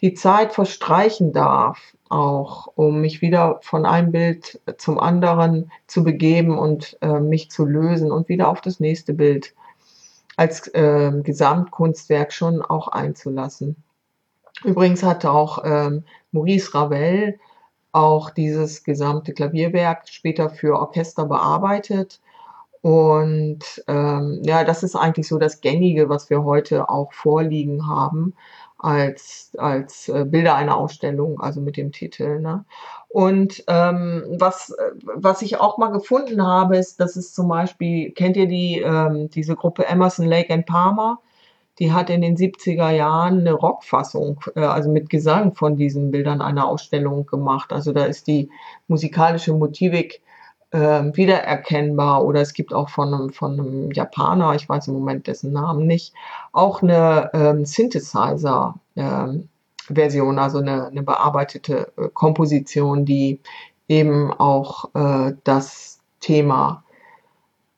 die 0.00 0.14
Zeit 0.14 0.52
verstreichen 0.52 1.32
darf, 1.32 1.78
auch 2.08 2.68
um 2.74 3.00
mich 3.00 3.22
wieder 3.22 3.58
von 3.62 3.86
einem 3.86 4.12
Bild 4.12 4.60
zum 4.78 5.00
anderen 5.00 5.70
zu 5.86 6.04
begeben 6.04 6.58
und 6.58 6.96
äh, 7.00 7.20
mich 7.20 7.50
zu 7.50 7.64
lösen 7.64 8.12
und 8.12 8.28
wieder 8.28 8.48
auf 8.48 8.60
das 8.60 8.78
nächste 8.78 9.14
Bild 9.14 9.54
als 10.36 10.68
äh, 10.68 11.12
Gesamtkunstwerk 11.22 12.32
schon 12.32 12.62
auch 12.62 12.88
einzulassen. 12.88 13.76
Übrigens 14.64 15.02
hatte 15.02 15.30
auch 15.30 15.62
ähm, 15.64 16.04
Maurice 16.32 16.74
Ravel 16.74 17.38
auch 17.92 18.30
dieses 18.30 18.84
gesamte 18.84 19.32
Klavierwerk 19.32 20.08
später 20.08 20.50
für 20.50 20.78
Orchester 20.78 21.26
bearbeitet 21.26 22.20
und 22.82 23.82
ähm, 23.88 24.42
ja, 24.44 24.62
das 24.64 24.82
ist 24.82 24.94
eigentlich 24.94 25.26
so 25.28 25.38
das 25.38 25.60
Gängige, 25.60 26.08
was 26.08 26.30
wir 26.30 26.44
heute 26.44 26.88
auch 26.88 27.12
vorliegen 27.12 27.88
haben. 27.88 28.34
als, 28.78 29.52
als 29.58 30.08
äh, 30.08 30.24
Bilder 30.24 30.54
einer 30.54 30.76
Ausstellung, 30.76 31.40
also 31.40 31.60
mit 31.60 31.76
dem 31.76 31.92
Titel. 31.92 32.40
Ne? 32.40 32.64
Und 33.16 33.64
ähm, 33.66 34.24
was, 34.38 34.76
was 35.14 35.40
ich 35.40 35.58
auch 35.58 35.78
mal 35.78 35.88
gefunden 35.88 36.46
habe, 36.46 36.76
ist, 36.76 37.00
dass 37.00 37.16
es 37.16 37.32
zum 37.32 37.48
Beispiel, 37.48 38.10
kennt 38.10 38.36
ihr 38.36 38.46
die, 38.46 38.82
ähm, 38.82 39.30
diese 39.30 39.56
Gruppe 39.56 39.86
Emerson, 39.86 40.26
Lake 40.26 40.52
and 40.52 40.66
Palmer? 40.66 41.20
Die 41.78 41.94
hat 41.94 42.10
in 42.10 42.20
den 42.20 42.36
70er 42.36 42.90
Jahren 42.90 43.40
eine 43.40 43.54
Rockfassung, 43.54 44.40
äh, 44.54 44.60
also 44.60 44.90
mit 44.90 45.08
Gesang 45.08 45.54
von 45.54 45.76
diesen 45.76 46.10
Bildern 46.10 46.42
einer 46.42 46.68
Ausstellung 46.68 47.24
gemacht. 47.24 47.72
Also 47.72 47.94
da 47.94 48.04
ist 48.04 48.26
die 48.26 48.50
musikalische 48.86 49.54
Motivik 49.54 50.20
äh, 50.72 50.78
wiedererkennbar 50.78 52.22
oder 52.22 52.42
es 52.42 52.52
gibt 52.52 52.74
auch 52.74 52.90
von 52.90 53.14
einem, 53.14 53.32
von 53.32 53.58
einem 53.58 53.92
Japaner, 53.92 54.54
ich 54.56 54.68
weiß 54.68 54.88
im 54.88 54.94
Moment 54.94 55.26
dessen 55.26 55.54
Namen 55.54 55.86
nicht, 55.86 56.12
auch 56.52 56.82
eine 56.82 57.30
ähm, 57.32 57.64
Synthesizer-Version, 57.64 58.74
ähm, 58.96 59.48
also 59.88 60.58
eine, 60.58 60.86
eine 60.86 61.02
bearbeitete 61.02 61.92
äh, 61.96 62.08
Komposition, 62.12 63.04
die 63.04 63.40
eben 63.88 64.32
auch 64.32 64.90
äh, 64.94 65.34
das 65.44 66.00
Thema 66.20 66.84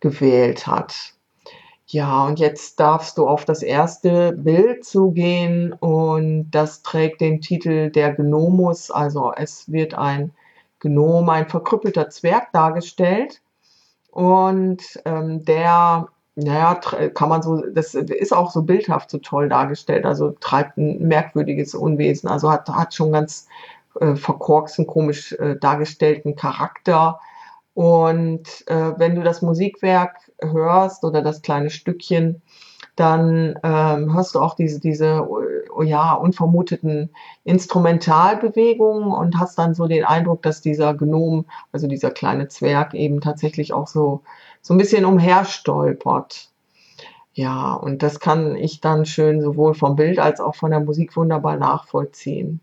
gewählt 0.01 0.67
hat. 0.67 1.15
Ja, 1.87 2.27
und 2.27 2.39
jetzt 2.39 2.79
darfst 2.81 3.17
du 3.17 3.27
auf 3.27 3.47
das 3.47 3.63
erste 3.63 4.33
Bild 4.33 4.85
zugehen 4.85 5.73
und 5.73 6.51
das 6.51 6.83
trägt 6.83 7.23
den 7.23 7.41
Titel 7.41 7.91
Der 7.91 8.13
Gnomus, 8.13 8.91
also 8.91 9.33
es 9.35 9.73
wird 9.73 9.95
ein 9.95 10.33
Gnom, 10.81 11.29
ein 11.31 11.49
verkrüppelter 11.49 12.11
Zwerg 12.11 12.53
dargestellt. 12.53 13.41
Und 14.11 15.01
ähm, 15.05 15.45
der, 15.45 16.09
naja, 16.41 16.75
kann 17.15 17.29
man 17.29 17.43
so, 17.43 17.63
das 17.67 17.95
ist 17.95 18.33
auch 18.33 18.53
so 18.53 18.63
bildhaft 18.63 19.11
so 19.11 19.19
toll 19.19 19.49
dargestellt, 19.49 20.07
also 20.07 20.37
treibt 20.41 20.77
ein 20.79 21.09
merkwürdiges 21.09 21.75
Unwesen, 21.75 22.29
also 22.29 22.51
hat, 22.51 22.69
hat 22.69 22.95
schon 22.95 23.11
ganz 23.11 23.49
äh, 24.01 24.15
verkorksten, 24.15 24.87
komisch 24.87 25.33
äh, 25.33 25.57
dargestellten 25.57 26.37
Charakter. 26.37 27.19
Und 27.75 28.69
äh, 28.69 28.93
wenn 28.99 29.17
du 29.17 29.23
das 29.23 29.43
Musikwerk 29.43 30.31
hörst 30.41 31.05
oder 31.05 31.23
das 31.23 31.43
kleine 31.43 31.71
Stückchen, 31.71 32.41
dann 32.95 33.59
ähm, 33.63 34.15
hörst 34.15 34.35
du 34.35 34.41
auch 34.41 34.55
diese, 34.55 34.81
diese 34.81 35.29
oh 35.75 35.83
ja, 35.83 36.15
unvermuteten 36.15 37.11
Instrumentalbewegungen 37.45 39.13
und 39.13 39.39
hast 39.39 39.59
dann 39.59 39.75
so 39.75 39.87
den 39.87 40.05
Eindruck, 40.05 40.43
dass 40.43 40.61
dieser 40.61 40.95
Gnom, 40.95 41.47
also 41.73 41.87
dieser 41.87 42.11
kleine 42.11 42.49
Zwerg 42.49 42.95
eben 42.95 43.21
tatsächlich 43.21 43.73
auch 43.73 43.87
so, 43.87 44.23
so 44.69 44.75
ein 44.75 44.79
bisschen 44.79 45.07
umherstolpert. 45.07 46.51
Ja, 47.33 47.73
und 47.73 48.03
das 48.03 48.21
kann 48.21 48.55
ich 48.55 48.83
dann 48.83 49.07
schön 49.07 49.41
sowohl 49.41 49.73
vom 49.73 49.97
Bild 49.97 50.19
als 50.19 50.41
auch 50.41 50.57
von 50.57 50.71
der 50.73 50.81
Musik 50.81 51.17
wunderbar 51.17 51.57
nachvollziehen. 51.57 52.61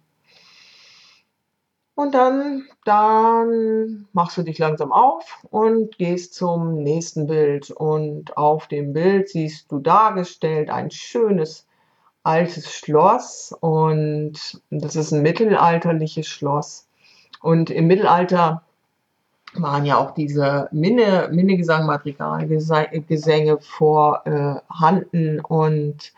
Und 1.95 2.13
dann, 2.13 2.67
dann 2.83 4.07
machst 4.13 4.37
du 4.37 4.43
dich 4.43 4.59
langsam 4.59 4.91
auf 4.91 5.43
und 5.49 5.97
gehst 5.97 6.35
zum 6.35 6.83
nächsten 6.83 7.25
Bild. 7.25 7.71
Und 7.71 8.37
auf 8.37 8.67
dem 8.67 8.93
Bild 8.93 9.29
siehst 9.29 9.71
du 9.71 9.79
dargestellt 9.79 10.69
ein 10.69 10.91
schönes 10.91 11.65
altes 12.21 12.71
Schloss. 12.71 13.51
Und 13.61 14.61
das 14.69 14.95
ist 14.95 15.11
ein 15.11 15.23
mittelalterliches 15.23 16.27
Schloss. 16.27 16.87
Und 17.41 17.71
im 17.71 17.87
Mittelalter 17.87 18.61
waren 19.61 19.85
ja 19.85 19.97
auch 19.97 20.11
diese 20.11 20.67
Minne, 20.71 21.29
Minnegesang, 21.31 21.85
Madrigalgesänge 21.85 23.57
vorhanden. 23.59 25.39
Äh, 25.39 25.41
und 25.41 26.13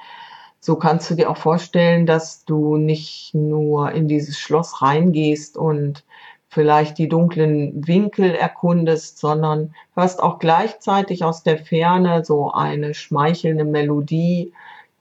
so 0.60 0.76
kannst 0.76 1.10
du 1.10 1.16
dir 1.16 1.30
auch 1.30 1.38
vorstellen, 1.38 2.06
dass 2.06 2.46
du 2.46 2.78
nicht 2.78 3.34
nur 3.34 3.92
in 3.92 4.08
dieses 4.08 4.38
Schloss 4.38 4.82
reingehst 4.82 5.58
und 5.58 6.04
vielleicht 6.50 6.98
die 6.98 7.10
dunklen 7.10 7.88
Winkel 7.88 8.34
erkundest, 8.34 9.20
sondern 9.20 9.74
hörst 9.96 10.22
auch 10.22 10.40
gleichzeitig 10.40 11.24
aus 11.24 11.44
der 11.44 11.58
Ferne 11.58 12.26
so 12.26 12.52
eine 12.52 12.94
schmeichelnde 12.94 13.66
Melodie, 13.66 14.54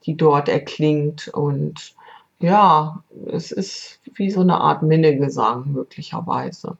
die 0.05 0.15
dort 0.15 0.49
erklingt 0.49 1.27
und 1.29 1.95
ja, 2.39 3.03
es 3.31 3.51
ist 3.51 3.99
wie 4.13 4.29
so 4.29 4.41
eine 4.41 4.59
Art 4.61 4.83
Minnegesang 4.83 5.71
möglicherweise. 5.71 6.77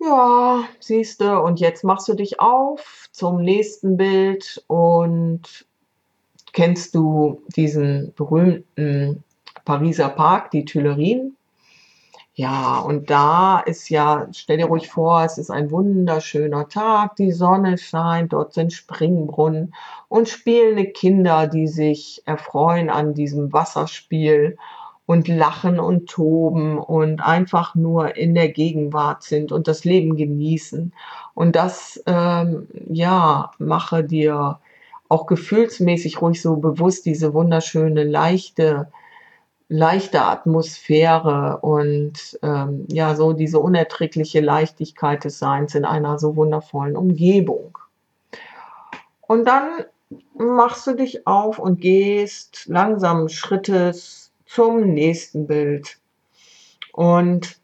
Ja, 0.00 0.64
siehst 0.78 1.20
du, 1.20 1.40
und 1.40 1.58
jetzt 1.58 1.82
machst 1.82 2.06
du 2.08 2.14
dich 2.14 2.38
auf 2.40 3.08
zum 3.10 3.42
nächsten 3.42 3.96
Bild 3.96 4.62
und 4.68 5.66
kennst 6.52 6.94
du 6.94 7.42
diesen 7.56 8.12
berühmten 8.14 9.24
Pariser 9.64 10.08
Park, 10.08 10.52
die 10.52 10.64
Tuilerien? 10.64 11.36
Ja, 12.34 12.78
und 12.78 13.10
da 13.10 13.58
ist 13.58 13.88
ja, 13.90 14.28
stell 14.32 14.58
dir 14.58 14.66
ruhig 14.66 14.88
vor, 14.88 15.24
es 15.24 15.38
ist 15.38 15.50
ein 15.50 15.72
wunderschöner 15.72 16.68
Tag, 16.68 17.16
die 17.16 17.32
Sonne 17.32 17.78
scheint, 17.78 18.32
dort 18.32 18.54
sind 18.54 18.72
Springbrunnen 18.72 19.74
und 20.08 20.28
spielende 20.28 20.86
Kinder, 20.86 21.48
die 21.48 21.66
sich 21.66 22.22
erfreuen 22.26 22.90
an 22.90 23.14
diesem 23.14 23.52
Wasserspiel 23.52 24.56
und 25.08 25.26
lachen 25.26 25.80
und 25.80 26.06
toben 26.06 26.78
und 26.78 27.22
einfach 27.22 27.74
nur 27.74 28.16
in 28.18 28.34
der 28.34 28.50
Gegenwart 28.50 29.22
sind 29.22 29.52
und 29.52 29.66
das 29.66 29.86
Leben 29.86 30.16
genießen. 30.16 30.92
Und 31.32 31.56
das, 31.56 32.02
ähm, 32.04 32.68
ja, 32.90 33.52
mache 33.56 34.04
dir 34.04 34.58
auch 35.08 35.24
gefühlsmäßig 35.24 36.20
ruhig 36.20 36.42
so 36.42 36.56
bewusst 36.56 37.06
diese 37.06 37.32
wunderschöne, 37.32 38.04
leichte, 38.04 38.92
leichte 39.70 40.20
Atmosphäre 40.20 41.60
und 41.62 42.38
ähm, 42.42 42.84
ja, 42.90 43.14
so 43.14 43.32
diese 43.32 43.60
unerträgliche 43.60 44.40
Leichtigkeit 44.40 45.24
des 45.24 45.38
Seins 45.38 45.74
in 45.74 45.86
einer 45.86 46.18
so 46.18 46.36
wundervollen 46.36 46.98
Umgebung. 46.98 47.78
Und 49.22 49.46
dann 49.48 49.86
machst 50.36 50.86
du 50.86 50.92
dich 50.92 51.26
auf 51.26 51.58
und 51.58 51.80
gehst 51.80 52.66
langsamen 52.66 53.30
Schrittes 53.30 54.27
zum 54.48 54.94
nächsten 54.94 55.46
Bild. 55.46 55.98
Und 56.92 57.60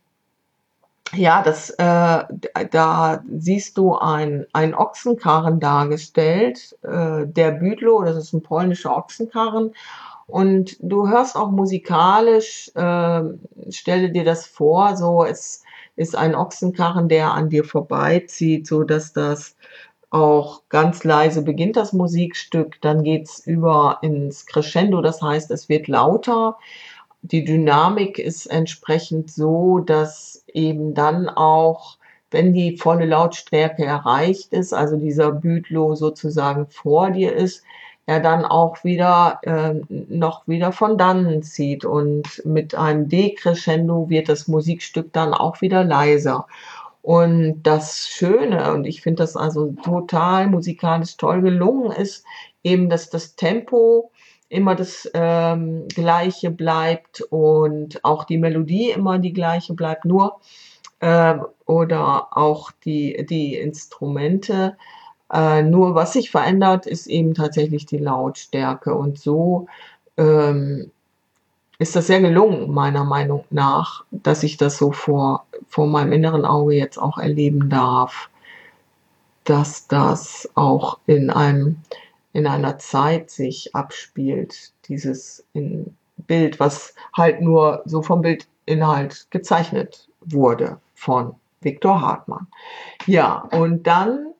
ja, 1.12 1.42
das, 1.42 1.70
äh, 1.70 2.24
da 2.70 3.24
siehst 3.36 3.78
du 3.78 3.94
ein, 3.96 4.46
Ochsenkarren 4.52 5.60
dargestellt, 5.60 6.76
äh, 6.82 7.26
der 7.26 7.52
Büdlo, 7.52 8.02
das 8.02 8.16
ist 8.16 8.32
ein 8.32 8.42
polnischer 8.42 8.96
Ochsenkarren. 8.96 9.74
Und 10.26 10.76
du 10.80 11.08
hörst 11.08 11.36
auch 11.36 11.50
musikalisch, 11.50 12.70
äh, 12.74 13.22
stelle 13.70 14.10
dir 14.10 14.24
das 14.24 14.46
vor, 14.46 14.96
so 14.96 15.24
es 15.24 15.62
ist 15.96 16.16
ein 16.16 16.34
Ochsenkarren, 16.34 17.08
der 17.08 17.32
an 17.32 17.50
dir 17.50 17.64
vorbeizieht, 17.64 18.66
so 18.66 18.84
dass 18.84 19.12
das 19.12 19.56
auch 20.14 20.62
ganz 20.68 21.04
leise 21.04 21.42
beginnt 21.42 21.76
das 21.76 21.92
Musikstück, 21.92 22.80
dann 22.80 23.02
geht's 23.02 23.40
über 23.46 23.98
ins 24.02 24.46
Crescendo, 24.46 25.02
das 25.02 25.20
heißt, 25.20 25.50
es 25.50 25.68
wird 25.68 25.88
lauter 25.88 26.56
die 27.24 27.42
Dynamik 27.42 28.18
ist 28.18 28.44
entsprechend 28.46 29.30
so, 29.30 29.78
dass 29.78 30.44
eben 30.52 30.92
dann 30.92 31.30
auch, 31.30 31.96
wenn 32.30 32.52
die 32.52 32.76
volle 32.76 33.06
Lautstärke 33.06 33.82
erreicht 33.82 34.52
ist, 34.52 34.74
also 34.74 34.96
dieser 34.98 35.32
Bütlo 35.32 35.94
sozusagen 35.94 36.66
vor 36.66 37.10
dir 37.10 37.34
ist, 37.34 37.64
er 38.04 38.20
dann 38.20 38.44
auch 38.44 38.84
wieder 38.84 39.40
äh, 39.42 39.72
noch 39.88 40.46
wieder 40.46 40.70
von 40.72 40.98
dannen 40.98 41.42
zieht 41.42 41.86
und 41.86 42.42
mit 42.44 42.74
einem 42.74 43.08
Decrescendo 43.08 44.10
wird 44.10 44.28
das 44.28 44.46
Musikstück 44.46 45.10
dann 45.14 45.32
auch 45.32 45.62
wieder 45.62 45.82
leiser. 45.82 46.46
Und 47.04 47.64
das 47.64 48.08
Schöne, 48.08 48.72
und 48.72 48.86
ich 48.86 49.02
finde 49.02 49.24
das 49.24 49.36
also 49.36 49.74
total 49.84 50.46
musikalisch 50.46 51.18
toll 51.18 51.42
gelungen, 51.42 51.92
ist 51.92 52.24
eben, 52.62 52.88
dass 52.88 53.10
das 53.10 53.36
Tempo 53.36 54.10
immer 54.48 54.74
das 54.74 55.10
ähm, 55.12 55.86
gleiche 55.88 56.50
bleibt 56.50 57.20
und 57.28 58.02
auch 58.06 58.24
die 58.24 58.38
Melodie 58.38 58.90
immer 58.90 59.18
die 59.18 59.34
gleiche 59.34 59.74
bleibt, 59.74 60.06
nur 60.06 60.40
äh, 61.00 61.34
oder 61.66 62.34
auch 62.34 62.70
die, 62.86 63.26
die 63.28 63.54
Instrumente. 63.56 64.78
Äh, 65.30 65.62
nur 65.62 65.94
was 65.94 66.14
sich 66.14 66.30
verändert, 66.30 66.86
ist 66.86 67.06
eben 67.06 67.34
tatsächlich 67.34 67.84
die 67.84 67.98
Lautstärke 67.98 68.94
und 68.94 69.18
so 69.18 69.66
ähm, 70.16 70.90
ist 71.78 71.96
das 71.96 72.06
sehr 72.06 72.22
gelungen, 72.22 72.70
meiner 72.72 73.04
Meinung 73.04 73.44
nach, 73.50 74.04
dass 74.10 74.42
ich 74.42 74.56
das 74.56 74.78
so 74.78 74.92
vor, 74.92 75.44
vor 75.68 75.86
meinem 75.86 76.12
inneren 76.12 76.44
Auge 76.44 76.74
jetzt 76.74 76.98
auch 76.98 77.18
erleben 77.18 77.68
darf, 77.68 78.28
dass 79.44 79.86
das 79.86 80.48
auch 80.54 80.98
in 81.06 81.30
einem 81.30 81.76
in 82.32 82.48
einer 82.48 82.78
Zeit 82.78 83.30
sich 83.30 83.76
abspielt, 83.76 84.72
dieses 84.88 85.46
Bild, 86.16 86.58
was 86.58 86.94
halt 87.16 87.40
nur 87.40 87.82
so 87.84 88.02
vom 88.02 88.22
Bildinhalt 88.22 89.28
gezeichnet 89.30 90.08
wurde 90.20 90.80
von 90.94 91.36
Viktor 91.60 92.00
Hartmann. 92.00 92.48
Ja, 93.06 93.48
und 93.52 93.86
dann 93.86 94.34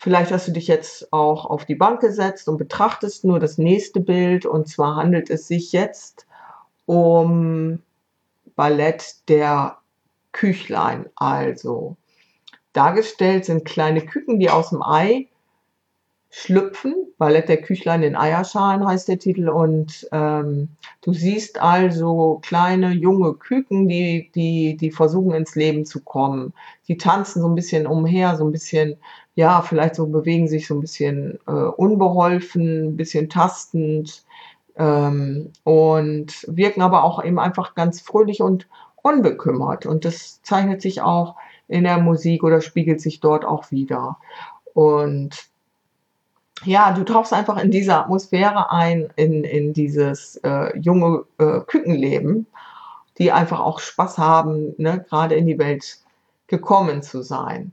Vielleicht 0.00 0.30
hast 0.30 0.46
du 0.46 0.52
dich 0.52 0.68
jetzt 0.68 1.12
auch 1.12 1.44
auf 1.44 1.64
die 1.64 1.74
Bank 1.74 2.00
gesetzt 2.00 2.48
und 2.48 2.56
betrachtest 2.56 3.24
nur 3.24 3.40
das 3.40 3.58
nächste 3.58 3.98
Bild. 3.98 4.46
Und 4.46 4.68
zwar 4.68 4.94
handelt 4.94 5.28
es 5.28 5.48
sich 5.48 5.72
jetzt 5.72 6.24
um 6.86 7.82
Ballett 8.54 9.28
der 9.28 9.78
Küchlein. 10.38 11.06
Also 11.16 11.96
dargestellt 12.72 13.44
sind 13.44 13.64
kleine 13.64 14.02
Küken, 14.02 14.38
die 14.38 14.50
aus 14.50 14.70
dem 14.70 14.82
Ei 14.82 15.26
schlüpfen. 16.30 16.94
Ballett 17.18 17.48
der 17.48 17.60
Küchlein 17.60 18.04
in 18.04 18.14
Eierschalen 18.14 18.86
heißt 18.86 19.08
der 19.08 19.18
Titel. 19.18 19.48
Und 19.48 20.08
ähm, 20.12 20.68
du 21.00 21.12
siehst 21.12 21.60
also 21.60 22.38
kleine 22.42 22.92
junge 22.92 23.34
Küken, 23.34 23.88
die, 23.88 24.30
die, 24.32 24.76
die 24.76 24.92
versuchen 24.92 25.34
ins 25.34 25.56
Leben 25.56 25.84
zu 25.84 26.04
kommen. 26.04 26.54
Die 26.86 26.96
tanzen 26.96 27.42
so 27.42 27.48
ein 27.48 27.56
bisschen 27.56 27.88
umher, 27.88 28.36
so 28.36 28.44
ein 28.44 28.52
bisschen, 28.52 28.96
ja, 29.34 29.60
vielleicht 29.62 29.96
so 29.96 30.06
bewegen 30.06 30.46
sich 30.46 30.68
so 30.68 30.74
ein 30.74 30.80
bisschen 30.80 31.40
äh, 31.48 31.50
unbeholfen, 31.50 32.90
ein 32.90 32.96
bisschen 32.96 33.28
tastend 33.28 34.24
ähm, 34.76 35.50
und 35.64 36.46
wirken 36.46 36.82
aber 36.82 37.02
auch 37.02 37.24
eben 37.24 37.40
einfach 37.40 37.74
ganz 37.74 38.00
fröhlich 38.00 38.40
und 38.40 38.68
unbekümmert. 39.02 39.86
Und 39.86 40.04
das 40.04 40.42
zeichnet 40.42 40.82
sich 40.82 41.00
auch 41.00 41.36
in 41.68 41.84
der 41.84 41.98
Musik 41.98 42.42
oder 42.42 42.60
spiegelt 42.60 43.00
sich 43.00 43.20
dort 43.20 43.44
auch 43.44 43.70
wieder. 43.70 44.18
Und 44.74 45.48
ja, 46.64 46.92
du 46.92 47.04
tauchst 47.04 47.32
einfach 47.32 47.62
in 47.62 47.70
diese 47.70 47.94
Atmosphäre 47.94 48.70
ein, 48.70 49.12
in, 49.16 49.44
in 49.44 49.72
dieses 49.72 50.36
äh, 50.36 50.76
junge 50.78 51.24
äh, 51.38 51.60
Kükenleben, 51.60 52.46
die 53.18 53.32
einfach 53.32 53.60
auch 53.60 53.80
Spaß 53.80 54.18
haben, 54.18 54.74
ne, 54.78 55.04
gerade 55.08 55.34
in 55.34 55.46
die 55.46 55.58
Welt 55.58 55.98
gekommen 56.46 57.02
zu 57.02 57.22
sein. 57.22 57.72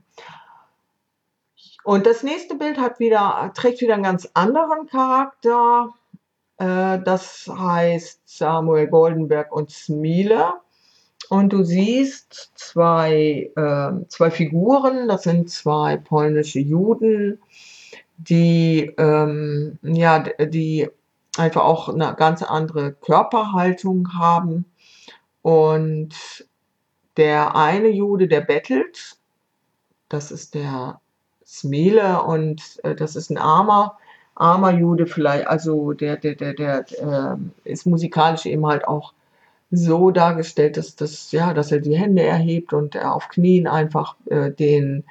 Und 1.82 2.06
das 2.06 2.22
nächste 2.22 2.56
Bild 2.56 2.78
hat 2.78 2.98
wieder, 2.98 3.52
trägt 3.54 3.80
wieder 3.80 3.94
einen 3.94 4.02
ganz 4.02 4.28
anderen 4.34 4.86
Charakter. 4.86 5.94
Äh, 6.58 6.98
das 7.00 7.48
heißt 7.48 8.22
Samuel 8.24 8.88
Goldenberg 8.88 9.52
und 9.52 9.70
Smile. 9.70 10.54
Und 11.28 11.52
du 11.52 11.64
siehst 11.64 12.52
zwei, 12.54 13.50
äh, 13.56 14.08
zwei 14.08 14.30
Figuren, 14.30 15.08
das 15.08 15.24
sind 15.24 15.50
zwei 15.50 15.96
polnische 15.96 16.60
Juden, 16.60 17.40
die, 18.16 18.92
ähm, 18.96 19.78
ja, 19.82 20.20
die 20.20 20.88
einfach 21.36 21.64
auch 21.64 21.88
eine 21.88 22.14
ganz 22.16 22.42
andere 22.42 22.92
Körperhaltung 22.92 24.14
haben. 24.14 24.64
Und 25.42 26.14
der 27.16 27.56
eine 27.56 27.88
Jude, 27.88 28.28
der 28.28 28.40
bettelt, 28.40 29.16
das 30.08 30.30
ist 30.30 30.54
der 30.54 31.00
Smele 31.44 32.22
und 32.22 32.62
äh, 32.82 32.94
das 32.94 33.16
ist 33.16 33.30
ein 33.30 33.38
armer, 33.38 33.98
armer 34.34 34.72
Jude 34.72 35.06
vielleicht, 35.06 35.46
also 35.46 35.92
der, 35.92 36.16
der, 36.16 36.34
der, 36.34 36.54
der 36.54 36.84
äh, 36.90 37.36
ist 37.64 37.86
musikalisch 37.86 38.46
eben 38.46 38.66
halt 38.66 38.86
auch 38.86 39.12
so 39.70 40.10
dargestellt, 40.10 40.76
dass, 40.76 40.96
das, 40.96 41.32
ja, 41.32 41.52
dass 41.52 41.72
er 41.72 41.80
die 41.80 41.96
Hände 41.96 42.22
erhebt 42.22 42.72
und 42.72 42.94
er 42.94 43.14
auf 43.14 43.28
Knien 43.28 43.66
einfach 43.66 44.16
äh, 44.26 44.50
den 44.50 45.04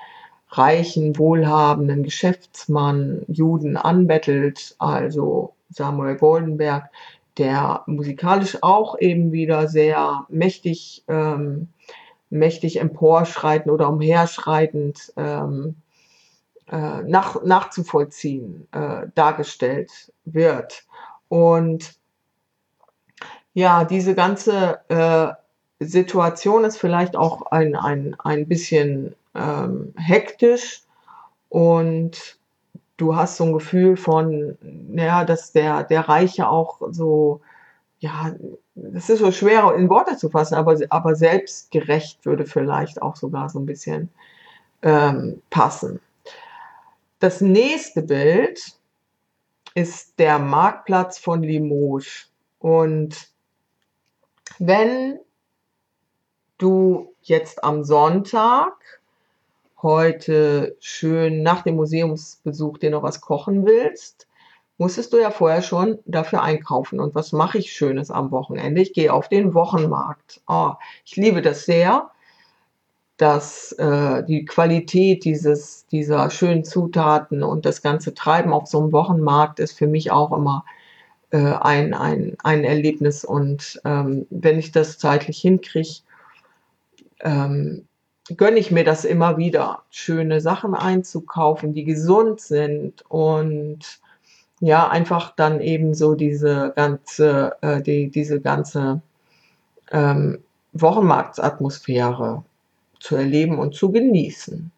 reichen, 0.50 1.18
wohlhabenden 1.18 2.04
Geschäftsmann 2.04 3.24
Juden 3.28 3.78
anbettelt, 3.78 4.76
also 4.80 5.54
Samuel 5.70 6.15
Goldenberg, 6.15 6.89
der 7.38 7.84
musikalisch 7.86 8.58
auch 8.62 8.98
eben 9.00 9.34
wieder 9.34 9.68
sehr 9.68 10.26
mächtig, 10.30 11.04
ähm, 11.08 11.68
mächtig 12.30 12.80
emporschreitend 12.80 13.72
oder 13.72 13.89
umherschreitend 13.89 15.12
ähm, 15.18 15.76
äh, 16.72 17.02
nach, 17.04 17.44
nachzuvollziehen 17.44 18.68
äh, 18.72 19.08
dargestellt 19.15 20.13
wird. 20.24 20.86
Und 21.28 21.96
ja, 23.56 23.86
diese 23.86 24.13
ganze 24.15 24.80
äh, 24.89 25.84
Situation 25.84 26.65
ist 26.65 26.78
vielleicht 26.78 27.15
auch 27.15 27.48
ein, 27.48 27.76
ein, 27.76 28.15
ein 28.20 28.48
bisschen 28.48 29.15
ähm, 29.34 29.94
hektisch 29.96 30.84
und 31.48 32.38
du 32.98 33.15
hast 33.15 33.38
so 33.38 33.46
ein 33.46 33.54
Gefühl 33.54 33.96
von, 33.96 34.58
naja, 34.62 35.24
dass 35.24 35.54
der, 35.54 35.84
der 35.84 36.02
Reiche 36.02 36.50
auch 36.50 36.82
so, 36.91 37.39
ja, 38.00 38.36
das 38.76 39.10
ist 39.10 39.20
so 39.20 39.32
schwer 39.32 39.74
in 39.76 39.89
Worte 39.89 40.18
zu 40.18 40.30
fassen, 40.30 40.56
aber, 40.56 40.78
aber 40.89 41.15
selbstgerecht 41.15 42.26
würde 42.26 42.46
vielleicht 42.46 43.02
auch 43.02 43.15
sogar 43.15 43.50
so 43.50 43.60
ein 43.60 43.65
bisschen 43.65 44.10
ähm, 44.82 45.41
passen. 45.50 46.02
Das 47.20 47.39
nächste 47.39 48.02
Bild 48.02 48.74
ist 49.76 50.20
der 50.20 50.39
Marktplatz 50.39 51.18
von 51.18 51.41
Limoges. 51.41 52.30
Und 52.60 53.35
wenn 54.60 55.19
du 56.58 57.13
jetzt 57.21 57.63
am 57.63 57.84
Sonntag 57.84 58.73
heute 59.81 60.77
schön 60.79 61.43
nach 61.43 61.63
dem 61.63 61.75
Museumsbesuch 61.75 62.77
dir 62.77 62.91
noch 62.91 63.03
was 63.03 63.21
kochen 63.21 63.65
willst, 63.65 64.27
musstest 64.77 65.13
du 65.13 65.17
ja 65.17 65.31
vorher 65.31 65.62
schon 65.62 65.99
dafür 66.05 66.41
einkaufen. 66.41 66.99
Und 66.99 67.15
was 67.15 67.31
mache 67.31 67.58
ich 67.58 67.71
Schönes 67.71 68.12
am 68.12 68.31
Wochenende? 68.31 68.81
Ich 68.81 68.93
gehe 68.93 69.13
auf 69.13 69.29
den 69.29 69.53
Wochenmarkt. 69.53 70.41
Oh, 70.47 70.73
ich 71.05 71.15
liebe 71.15 71.41
das 71.41 71.65
sehr, 71.65 72.10
dass 73.17 73.71
äh, 73.73 74.23
die 74.23 74.43
Qualität 74.45 75.23
dieses, 75.23 75.86
dieser 75.88 76.29
schönen 76.29 76.65
Zutaten 76.65 77.43
und 77.43 77.65
das 77.65 77.81
ganze 77.81 78.13
Treiben 78.13 78.51
auf 78.51 78.67
so 78.67 78.79
einem 78.79 78.91
Wochenmarkt 78.91 79.60
ist 79.60 79.77
für 79.77 79.88
mich 79.88 80.12
auch 80.12 80.34
immer 80.34 80.65
äh, 81.36 81.54
ein, 81.60 81.93
ein, 81.93 82.38
ein 82.43 82.63
Erlebnis. 82.63 83.26
Und 83.26 83.82
ähm, 83.84 84.26
wenn 84.30 84.58
ich 84.58 84.71
das 84.71 84.98
zeitlich 84.98 85.39
hinkriege, 85.39 86.00
ähm, 87.19 87.86
gönne 88.38 88.58
ich 88.58 88.71
mir 88.71 88.86
das 88.86 89.04
immer 89.04 89.38
wieder, 89.38 89.84
schöne 89.89 90.39
Sachen 90.39 90.74
einzukaufen, 90.76 91.74
die 91.74 91.84
gesund 91.84 92.39
sind 92.39 93.04
und 93.10 93.80
ja, 94.62 94.88
einfach 94.88 95.36
dann 95.36 95.60
eben 95.60 95.93
so 95.93 96.15
diese 96.15 96.71
ganze, 96.74 97.58
äh, 97.62 97.82
die, 97.82 98.10
diese 98.10 98.39
ganze 98.39 99.02
ähm, 99.91 100.39
Wochenmarktsatmosphäre 100.71 102.45
zu 103.02 103.17
erleben 103.17 103.60
und 103.60 103.76
zu 103.76 103.91
genießen. 103.91 104.71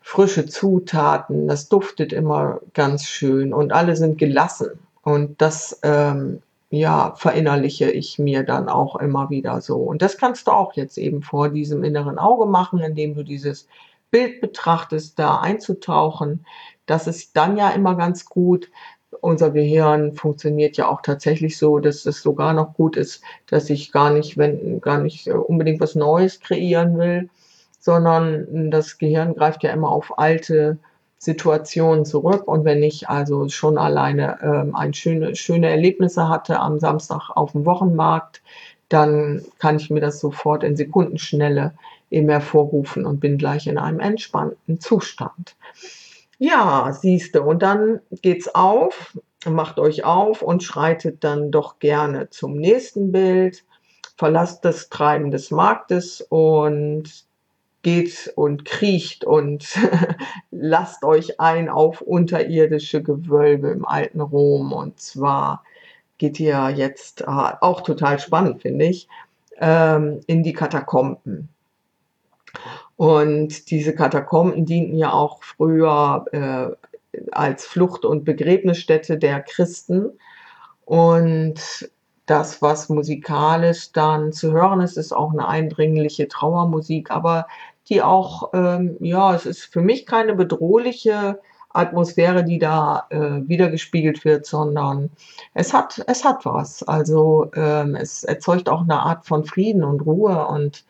Frische 0.00 0.46
Zutaten, 0.46 1.46
das 1.48 1.68
duftet 1.68 2.14
immer 2.14 2.60
ganz 2.72 3.04
schön 3.04 3.52
und 3.52 3.72
alle 3.72 3.94
sind 3.94 4.16
gelassen. 4.16 4.70
Und 5.02 5.40
das 5.40 5.80
ähm, 5.82 6.42
ja, 6.70 7.14
verinnerliche 7.16 7.90
ich 7.90 8.18
mir 8.18 8.44
dann 8.44 8.68
auch 8.68 8.96
immer 8.96 9.28
wieder 9.28 9.60
so. 9.60 9.76
Und 9.78 10.02
das 10.02 10.16
kannst 10.16 10.46
du 10.46 10.52
auch 10.52 10.74
jetzt 10.74 10.98
eben 10.98 11.22
vor 11.22 11.48
diesem 11.48 11.82
inneren 11.82 12.18
Auge 12.18 12.46
machen, 12.46 12.78
indem 12.80 13.14
du 13.16 13.24
dieses 13.24 13.66
Bild 14.10 14.40
betrachtest, 14.40 15.18
da 15.18 15.40
einzutauchen. 15.40 16.46
Das 16.86 17.06
ist 17.08 17.36
dann 17.36 17.56
ja 17.56 17.70
immer 17.70 17.96
ganz 17.96 18.24
gut. 18.24 18.70
Unser 19.20 19.50
Gehirn 19.50 20.14
funktioniert 20.14 20.76
ja 20.76 20.88
auch 20.88 21.02
tatsächlich 21.02 21.58
so, 21.58 21.80
dass 21.80 22.06
es 22.06 22.22
sogar 22.22 22.52
noch 22.52 22.74
gut 22.74 22.96
ist, 22.96 23.22
dass 23.48 23.68
ich 23.68 23.90
gar 23.90 24.10
nicht, 24.12 24.38
wenn, 24.38 24.80
gar 24.80 24.98
nicht 24.98 25.26
äh, 25.26 25.32
unbedingt 25.32 25.80
was 25.80 25.96
Neues 25.96 26.38
kreieren 26.38 26.98
will, 26.98 27.28
sondern 27.80 28.70
das 28.70 28.98
Gehirn 28.98 29.34
greift 29.34 29.64
ja 29.64 29.72
immer 29.72 29.90
auf 29.90 30.18
alte 30.18 30.78
Situationen 31.20 32.06
zurück. 32.06 32.48
Und 32.48 32.64
wenn 32.64 32.82
ich 32.82 33.08
also 33.08 33.48
schon 33.50 33.76
alleine 33.76 34.38
ähm, 34.42 34.74
ein 34.74 34.94
schöne, 34.94 35.36
schöne 35.36 35.68
Erlebnisse 35.68 36.28
hatte 36.28 36.58
am 36.58 36.80
Samstag 36.80 37.30
auf 37.30 37.52
dem 37.52 37.66
Wochenmarkt, 37.66 38.42
dann 38.88 39.44
kann 39.58 39.76
ich 39.76 39.90
mir 39.90 40.00
das 40.00 40.18
sofort 40.18 40.64
in 40.64 40.76
Sekundenschnelle 40.76 41.74
eben 42.10 42.28
hervorrufen 42.28 43.06
und 43.06 43.20
bin 43.20 43.36
gleich 43.38 43.66
in 43.66 43.78
einem 43.78 44.00
entspannten 44.00 44.80
Zustand. 44.80 45.56
Ja, 46.38 46.90
siehste, 46.92 47.42
und 47.42 47.62
dann 47.62 48.00
geht's 48.22 48.52
auf, 48.54 49.16
macht 49.46 49.78
euch 49.78 50.04
auf 50.04 50.40
und 50.40 50.62
schreitet 50.62 51.22
dann 51.22 51.50
doch 51.50 51.78
gerne 51.78 52.30
zum 52.30 52.56
nächsten 52.56 53.12
Bild, 53.12 53.62
verlasst 54.16 54.64
das 54.64 54.88
Treiben 54.88 55.30
des 55.30 55.50
Marktes 55.50 56.22
und 56.22 57.26
geht 57.82 58.32
und 58.36 58.64
kriecht 58.64 59.24
und 59.24 59.78
lasst 60.50 61.04
euch 61.04 61.40
ein 61.40 61.68
auf 61.68 62.00
unterirdische 62.00 63.02
Gewölbe 63.02 63.70
im 63.70 63.84
alten 63.84 64.20
Rom. 64.20 64.72
Und 64.72 65.00
zwar 65.00 65.64
geht 66.18 66.38
ihr 66.38 66.70
jetzt, 66.70 67.22
äh, 67.22 67.24
auch 67.26 67.80
total 67.80 68.18
spannend, 68.18 68.62
finde 68.62 68.86
ich, 68.86 69.08
ähm, 69.58 70.20
in 70.26 70.42
die 70.42 70.52
Katakomben. 70.52 71.48
Und 72.96 73.70
diese 73.70 73.94
Katakomben 73.94 74.66
dienten 74.66 74.96
ja 74.96 75.12
auch 75.12 75.42
früher 75.42 76.26
äh, 76.32 77.18
als 77.32 77.64
Flucht- 77.64 78.04
und 78.04 78.24
Begräbnisstätte 78.24 79.18
der 79.18 79.40
Christen. 79.40 80.18
Und 80.84 81.90
das, 82.26 82.62
was 82.62 82.88
musikalisch 82.88 83.92
dann 83.92 84.32
zu 84.32 84.52
hören 84.52 84.80
ist, 84.80 84.96
ist 84.96 85.12
auch 85.12 85.32
eine 85.32 85.48
eindringliche 85.48 86.28
Trauermusik, 86.28 87.10
aber 87.10 87.46
die 87.90 88.02
auch, 88.02 88.50
ähm, 88.54 88.96
ja, 89.00 89.34
es 89.34 89.46
ist 89.46 89.64
für 89.64 89.82
mich 89.82 90.06
keine 90.06 90.34
bedrohliche 90.34 91.40
Atmosphäre, 91.72 92.44
die 92.44 92.58
da 92.58 93.06
äh, 93.10 93.48
wiedergespiegelt 93.48 94.24
wird, 94.24 94.46
sondern 94.46 95.10
es 95.54 95.72
hat, 95.72 96.02
es 96.06 96.24
hat 96.24 96.44
was. 96.44 96.82
Also 96.82 97.50
ähm, 97.54 97.94
es 97.94 98.24
erzeugt 98.24 98.68
auch 98.68 98.82
eine 98.82 99.00
Art 99.00 99.26
von 99.26 99.44
Frieden 99.44 99.84
und 99.84 100.00
Ruhe 100.00 100.46
und 100.48 100.84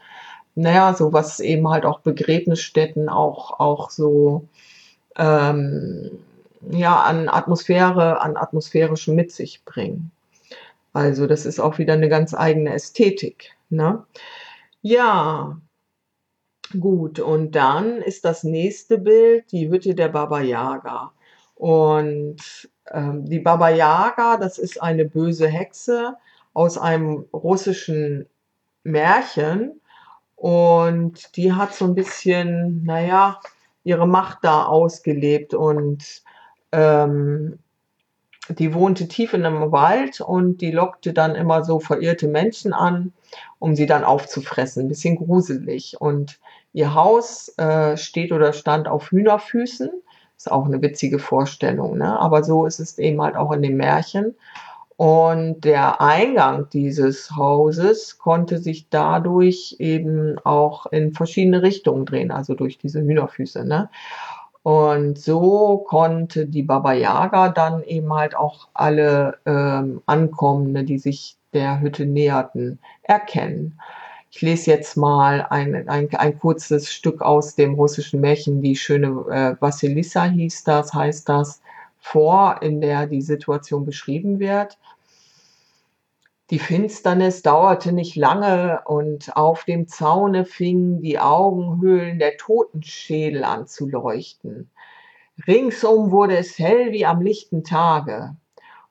naja, 0.55 0.95
so 0.95 1.13
was 1.13 1.41
eben 1.41 1.69
halt 1.69 1.85
auch 1.85 2.01
Begräbnisstätten 2.01 3.09
auch, 3.09 3.61
auch 3.61 3.91
so 3.91 4.49
ähm, 5.17 6.11
ja, 6.71 7.01
an 7.03 7.29
Atmosphäre, 7.29 8.21
an 8.21 8.37
atmosphärischem 8.37 9.15
mit 9.15 9.33
sich 9.33 9.65
bringen. 9.65 10.11
Also 10.93 11.27
das 11.27 11.47
ist 11.47 11.61
auch 11.61 11.79
wieder 11.79 11.95
eine 11.95 12.09
ganz 12.09 12.35
eigene 12.35 12.75
Ästhetik. 12.75 13.53
Ne? 13.71 14.05
Ja, 14.83 15.59
Gut, 16.79 17.19
und 17.19 17.57
dann 17.57 18.01
ist 18.01 18.25
das 18.25 18.45
nächste 18.45 18.99
Bild 18.99 19.51
die 19.51 19.69
Hütte 19.69 19.95
der 19.95 20.09
Baba 20.09 20.41
Yaga. 20.41 21.13
Und 21.57 22.37
ähm, 22.93 23.25
die 23.29 23.41
Baba 23.41 23.71
Yaga, 23.71 24.37
das 24.37 24.59
ist 24.59 24.81
eine 24.81 25.05
böse 25.05 25.49
Hexe 25.49 26.17
aus 26.55 26.79
einem 26.79 27.25
russischen 27.33 28.27
Märchen. 28.85 29.81
Und 30.37 31.37
die 31.37 31.53
hat 31.53 31.75
so 31.75 31.87
ein 31.87 31.95
bisschen, 31.97 32.85
naja, 32.85 33.41
ihre 33.83 34.07
Macht 34.07 34.39
da 34.43 34.65
ausgelebt 34.67 35.55
und 35.55 36.23
ähm, 36.73 37.59
die 38.49 38.75
wohnte 38.75 39.09
tief 39.09 39.33
in 39.35 39.45
einem 39.45 39.73
Wald 39.73 40.21
und 40.21 40.61
die 40.61 40.71
lockte 40.71 41.13
dann 41.13 41.35
immer 41.35 41.65
so 41.65 41.81
verirrte 41.81 42.29
Menschen 42.29 42.73
an, 42.73 43.13
um 43.59 43.77
sie 43.77 43.87
dann 43.87 44.05
aufzufressen. 44.05 44.85
Ein 44.85 44.89
bisschen 44.89 45.17
gruselig. 45.17 46.01
Und 46.01 46.41
ihr 46.73 46.95
Haus 46.95 47.57
äh, 47.59 47.97
steht 47.97 48.33
oder 48.33 48.53
stand 48.53 48.89
auf 48.89 49.11
Hühnerfüßen. 49.11 49.91
Ist 50.37 50.51
auch 50.51 50.67
eine 50.67 50.81
witzige 50.81 51.19
Vorstellung, 51.19 51.99
ne? 51.99 52.19
Aber 52.19 52.43
so 52.43 52.65
ist 52.65 52.81
es 52.81 52.99
eben 52.99 53.21
halt 53.21 53.37
auch 53.37 53.53
in 53.53 53.63
dem 53.63 53.77
Märchen. 53.77 54.35
Und 55.01 55.63
der 55.63 56.03
Eingang 56.03 56.69
dieses 56.75 57.35
Hauses 57.35 58.19
konnte 58.19 58.59
sich 58.59 58.91
dadurch 58.91 59.77
eben 59.79 60.37
auch 60.45 60.85
in 60.93 61.15
verschiedene 61.15 61.63
Richtungen 61.63 62.05
drehen, 62.05 62.31
also 62.31 62.55
durch 62.55 62.77
diese 62.77 63.01
Hühnerfüße. 63.01 63.65
Ne? 63.65 63.89
Und 64.63 65.19
so 65.19 65.79
konnte 65.89 66.45
die 66.45 66.63
Baba 66.63 66.93
Yaga 66.93 67.49
dann 67.49 67.83
eben 67.85 68.13
halt 68.13 68.37
auch 68.37 68.69
alle 68.75 69.39
ähm, 69.47 70.03
Ankommende, 70.05 70.85
die 70.85 70.99
sich 70.99 71.39
der 71.55 71.81
Hütte 71.81 72.05
näherten, 72.05 72.79
erkennen. 73.03 73.81
Ich 74.33 74.43
lese 74.43 74.71
jetzt 74.71 74.97
mal 74.97 75.47
ein, 75.51 75.89
ein, 75.89 76.15
ein 76.15 76.39
kurzes 76.39 76.93
Stück 76.93 77.21
aus 77.21 77.57
dem 77.57 77.75
russischen 77.75 78.21
Märchen, 78.21 78.63
die 78.63 78.77
schöne 78.77 79.09
äh, 79.29 79.61
Vasilissa 79.61 80.25
hieß 80.25 80.63
das, 80.65 80.95
heißt 80.95 81.29
das, 81.29 81.61
vor, 81.99 82.63
in 82.63 82.81
der 82.81 83.07
die 83.07 83.23
Situation 83.23 83.85
beschrieben 83.85 84.39
wird. 84.39 84.79
Die 86.51 86.59
Finsternis 86.59 87.43
dauerte 87.43 87.93
nicht 87.93 88.17
lange 88.17 88.83
und 88.85 89.37
auf 89.37 89.65
dem 89.65 89.89
Zaune 89.89 90.45
fingen 90.45 91.01
die 91.01 91.19
Augenhöhlen 91.19 92.19
der 92.19 92.37
Totenschädel 92.37 93.45
an 93.45 93.67
zu 93.67 93.89
leuchten. 93.89 94.71
Ringsum 95.47 96.11
wurde 96.11 96.37
es 96.37 96.59
hell 96.59 96.93
wie 96.93 97.07
am 97.07 97.21
lichten 97.21 97.65
Tage. 97.65 98.37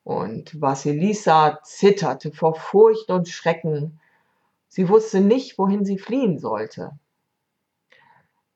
Und 0.03 0.59
Vasilisa 0.59 1.59
zitterte 1.63 2.31
vor 2.31 2.55
Furcht 2.55 3.09
und 3.09 3.27
Schrecken. 3.27 3.98
Sie 4.79 4.87
wusste 4.87 5.19
nicht, 5.19 5.57
wohin 5.57 5.83
sie 5.83 5.97
fliehen 5.97 6.39
sollte. 6.39 6.97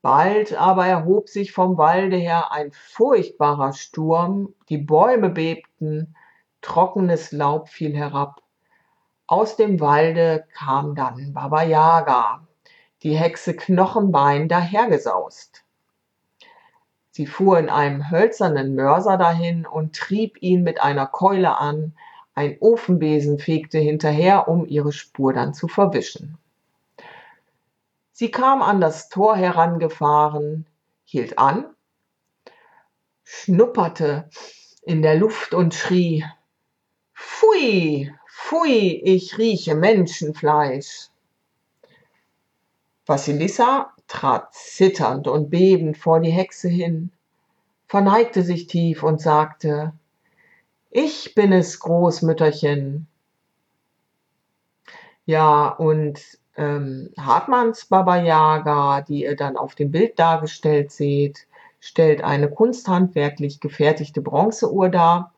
Bald 0.01 0.53
aber 0.53 0.87
erhob 0.87 1.27
sich 1.27 1.51
vom 1.51 1.77
Walde 1.77 2.15
her 2.15 2.53
ein 2.53 2.71
furchtbarer 2.71 3.73
Sturm, 3.73 4.55
die 4.69 4.77
Bäume 4.77 5.29
bebten, 5.29 6.15
trockenes 6.61 7.33
Laub 7.33 7.67
fiel 7.67 7.93
herab. 7.93 8.41
Aus 9.27 9.57
dem 9.57 9.81
Walde 9.81 10.47
kam 10.53 10.95
dann 10.95 11.33
Baba 11.33 11.63
Yaga, 11.63 12.47
die 13.01 13.17
Hexe 13.17 13.53
Knochenbein 13.53 14.47
dahergesaust. 14.47 15.65
Sie 17.09 17.27
fuhr 17.27 17.59
in 17.59 17.69
einem 17.69 18.09
hölzernen 18.09 18.75
Mörser 18.75 19.17
dahin 19.17 19.65
und 19.65 19.93
trieb 19.93 20.41
ihn 20.41 20.63
mit 20.63 20.81
einer 20.81 21.05
Keule 21.05 21.57
an, 21.57 21.97
ein 22.35 22.57
Ofenbesen 22.59 23.39
fegte 23.39 23.77
hinterher, 23.77 24.47
um 24.47 24.65
ihre 24.65 24.91
Spur 24.91 25.33
dann 25.33 25.53
zu 25.53 25.67
verwischen. 25.67 26.37
Sie 28.11 28.31
kam 28.31 28.61
an 28.61 28.81
das 28.81 29.09
Tor 29.09 29.35
herangefahren, 29.35 30.65
hielt 31.03 31.37
an, 31.37 31.65
schnupperte 33.23 34.29
in 34.81 35.01
der 35.01 35.15
Luft 35.15 35.53
und 35.53 35.73
schrie 35.73 36.25
Pfui, 37.15 38.13
Pfui, 38.27 39.01
ich 39.03 39.37
rieche 39.37 39.75
Menschenfleisch. 39.75 41.09
Vasilissa 43.05 43.93
trat 44.07 44.53
zitternd 44.53 45.27
und 45.27 45.49
bebend 45.49 45.97
vor 45.97 46.19
die 46.19 46.31
Hexe 46.31 46.69
hin, 46.69 47.11
verneigte 47.87 48.43
sich 48.43 48.67
tief 48.67 49.03
und 49.03 49.21
sagte, 49.21 49.93
ich 50.93 51.35
bin 51.35 51.51
es, 51.51 51.79
Großmütterchen. 51.79 53.07
Ja, 55.25 55.69
und 55.69 56.19
ähm, 56.57 57.09
Hartmanns 57.17 57.85
Baba 57.85 58.17
Yaga, 58.17 59.01
die 59.01 59.23
ihr 59.23 59.35
dann 59.35 59.57
auf 59.57 59.75
dem 59.75 59.91
Bild 59.91 60.19
dargestellt 60.19 60.91
seht, 60.91 61.47
stellt 61.79 62.23
eine 62.23 62.49
kunsthandwerklich 62.49 63.59
gefertigte 63.59 64.21
Bronzeuhr 64.21 64.89
dar 64.89 65.33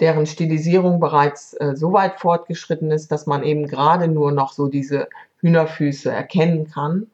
deren 0.00 0.26
Stilisierung 0.26 0.98
bereits 0.98 1.52
äh, 1.54 1.76
so 1.76 1.92
weit 1.92 2.20
fortgeschritten 2.20 2.90
ist, 2.90 3.12
dass 3.12 3.26
man 3.26 3.42
eben 3.42 3.66
gerade 3.66 4.08
nur 4.08 4.32
noch 4.32 4.52
so 4.52 4.68
diese 4.68 5.08
Hühnerfüße 5.40 6.10
erkennen 6.10 6.70
kann. 6.70 7.08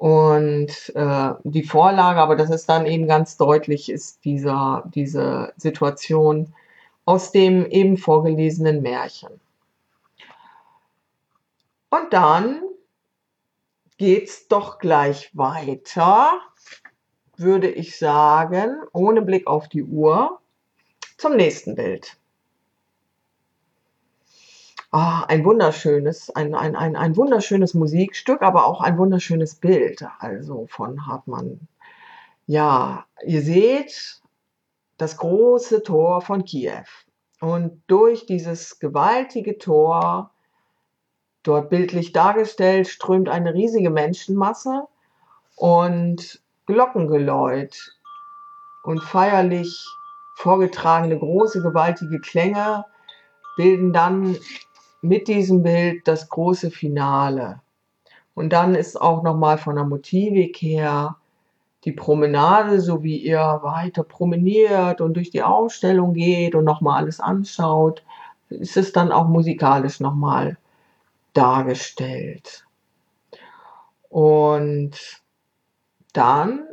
Und 0.00 0.92
äh, 0.94 1.34
die 1.44 1.62
Vorlage, 1.62 2.20
aber 2.22 2.34
das 2.34 2.48
ist 2.48 2.70
dann 2.70 2.86
eben 2.86 3.06
ganz 3.06 3.36
deutlich, 3.36 3.90
ist 3.90 4.24
dieser, 4.24 4.82
diese 4.94 5.52
Situation 5.58 6.54
aus 7.04 7.32
dem 7.32 7.66
eben 7.66 7.98
vorgelesenen 7.98 8.80
Märchen. 8.80 9.28
Und 11.90 12.14
dann 12.14 12.62
geht's 13.98 14.48
doch 14.48 14.78
gleich 14.78 15.36
weiter, 15.36 16.30
würde 17.36 17.70
ich 17.70 17.98
sagen, 17.98 18.76
ohne 18.94 19.20
Blick 19.20 19.46
auf 19.46 19.68
die 19.68 19.84
Uhr 19.84 20.40
zum 21.18 21.36
nächsten 21.36 21.74
Bild. 21.74 22.16
Ah, 24.92 25.24
ein 25.28 25.44
wunderschönes, 25.44 26.30
ein, 26.30 26.52
ein, 26.54 26.74
ein, 26.74 26.96
ein 26.96 27.16
wunderschönes 27.16 27.74
Musikstück, 27.74 28.42
aber 28.42 28.66
auch 28.66 28.80
ein 28.80 28.98
wunderschönes 28.98 29.54
Bild, 29.54 30.04
also 30.18 30.66
von 30.68 31.06
Hartmann. 31.06 31.68
Ja, 32.46 33.06
ihr 33.24 33.42
seht 33.42 34.20
das 34.98 35.16
große 35.16 35.84
Tor 35.84 36.22
von 36.22 36.44
Kiew. 36.44 36.84
Und 37.40 37.82
durch 37.86 38.26
dieses 38.26 38.80
gewaltige 38.80 39.58
Tor, 39.58 40.32
dort 41.44 41.70
bildlich 41.70 42.12
dargestellt, 42.12 42.88
strömt 42.88 43.28
eine 43.28 43.54
riesige 43.54 43.90
Menschenmasse 43.90 44.88
und 45.54 46.42
Glockengeläut 46.66 47.96
und 48.82 49.02
feierlich 49.04 49.86
vorgetragene 50.34 51.16
große, 51.16 51.62
gewaltige 51.62 52.20
Klänge 52.20 52.84
bilden 53.56 53.92
dann 53.92 54.36
mit 55.02 55.28
diesem 55.28 55.62
Bild 55.62 56.06
das 56.06 56.28
große 56.28 56.70
Finale. 56.70 57.60
Und 58.34 58.52
dann 58.52 58.74
ist 58.74 59.00
auch 59.00 59.22
nochmal 59.22 59.58
von 59.58 59.76
der 59.76 59.84
Motivik 59.84 60.56
her 60.58 61.16
die 61.84 61.92
Promenade, 61.92 62.80
so 62.80 63.02
wie 63.02 63.16
ihr 63.16 63.60
weiter 63.62 64.04
promeniert 64.04 65.00
und 65.00 65.14
durch 65.14 65.30
die 65.30 65.42
Ausstellung 65.42 66.12
geht 66.12 66.54
und 66.54 66.64
nochmal 66.64 66.98
alles 66.98 67.20
anschaut, 67.20 68.02
ist 68.50 68.76
es 68.76 68.92
dann 68.92 69.12
auch 69.12 69.28
musikalisch 69.28 70.00
nochmal 70.00 70.58
dargestellt. 71.32 72.66
Und 74.08 75.22
dann 76.12 76.66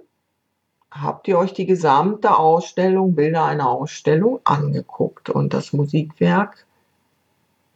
habt 0.92 1.28
ihr 1.28 1.38
euch 1.38 1.54
die 1.54 1.66
gesamte 1.66 2.38
Ausstellung, 2.38 3.16
Bilder 3.16 3.46
einer 3.46 3.70
Ausstellung 3.70 4.40
angeguckt 4.44 5.30
und 5.30 5.54
das 5.54 5.72
Musikwerk 5.74 6.67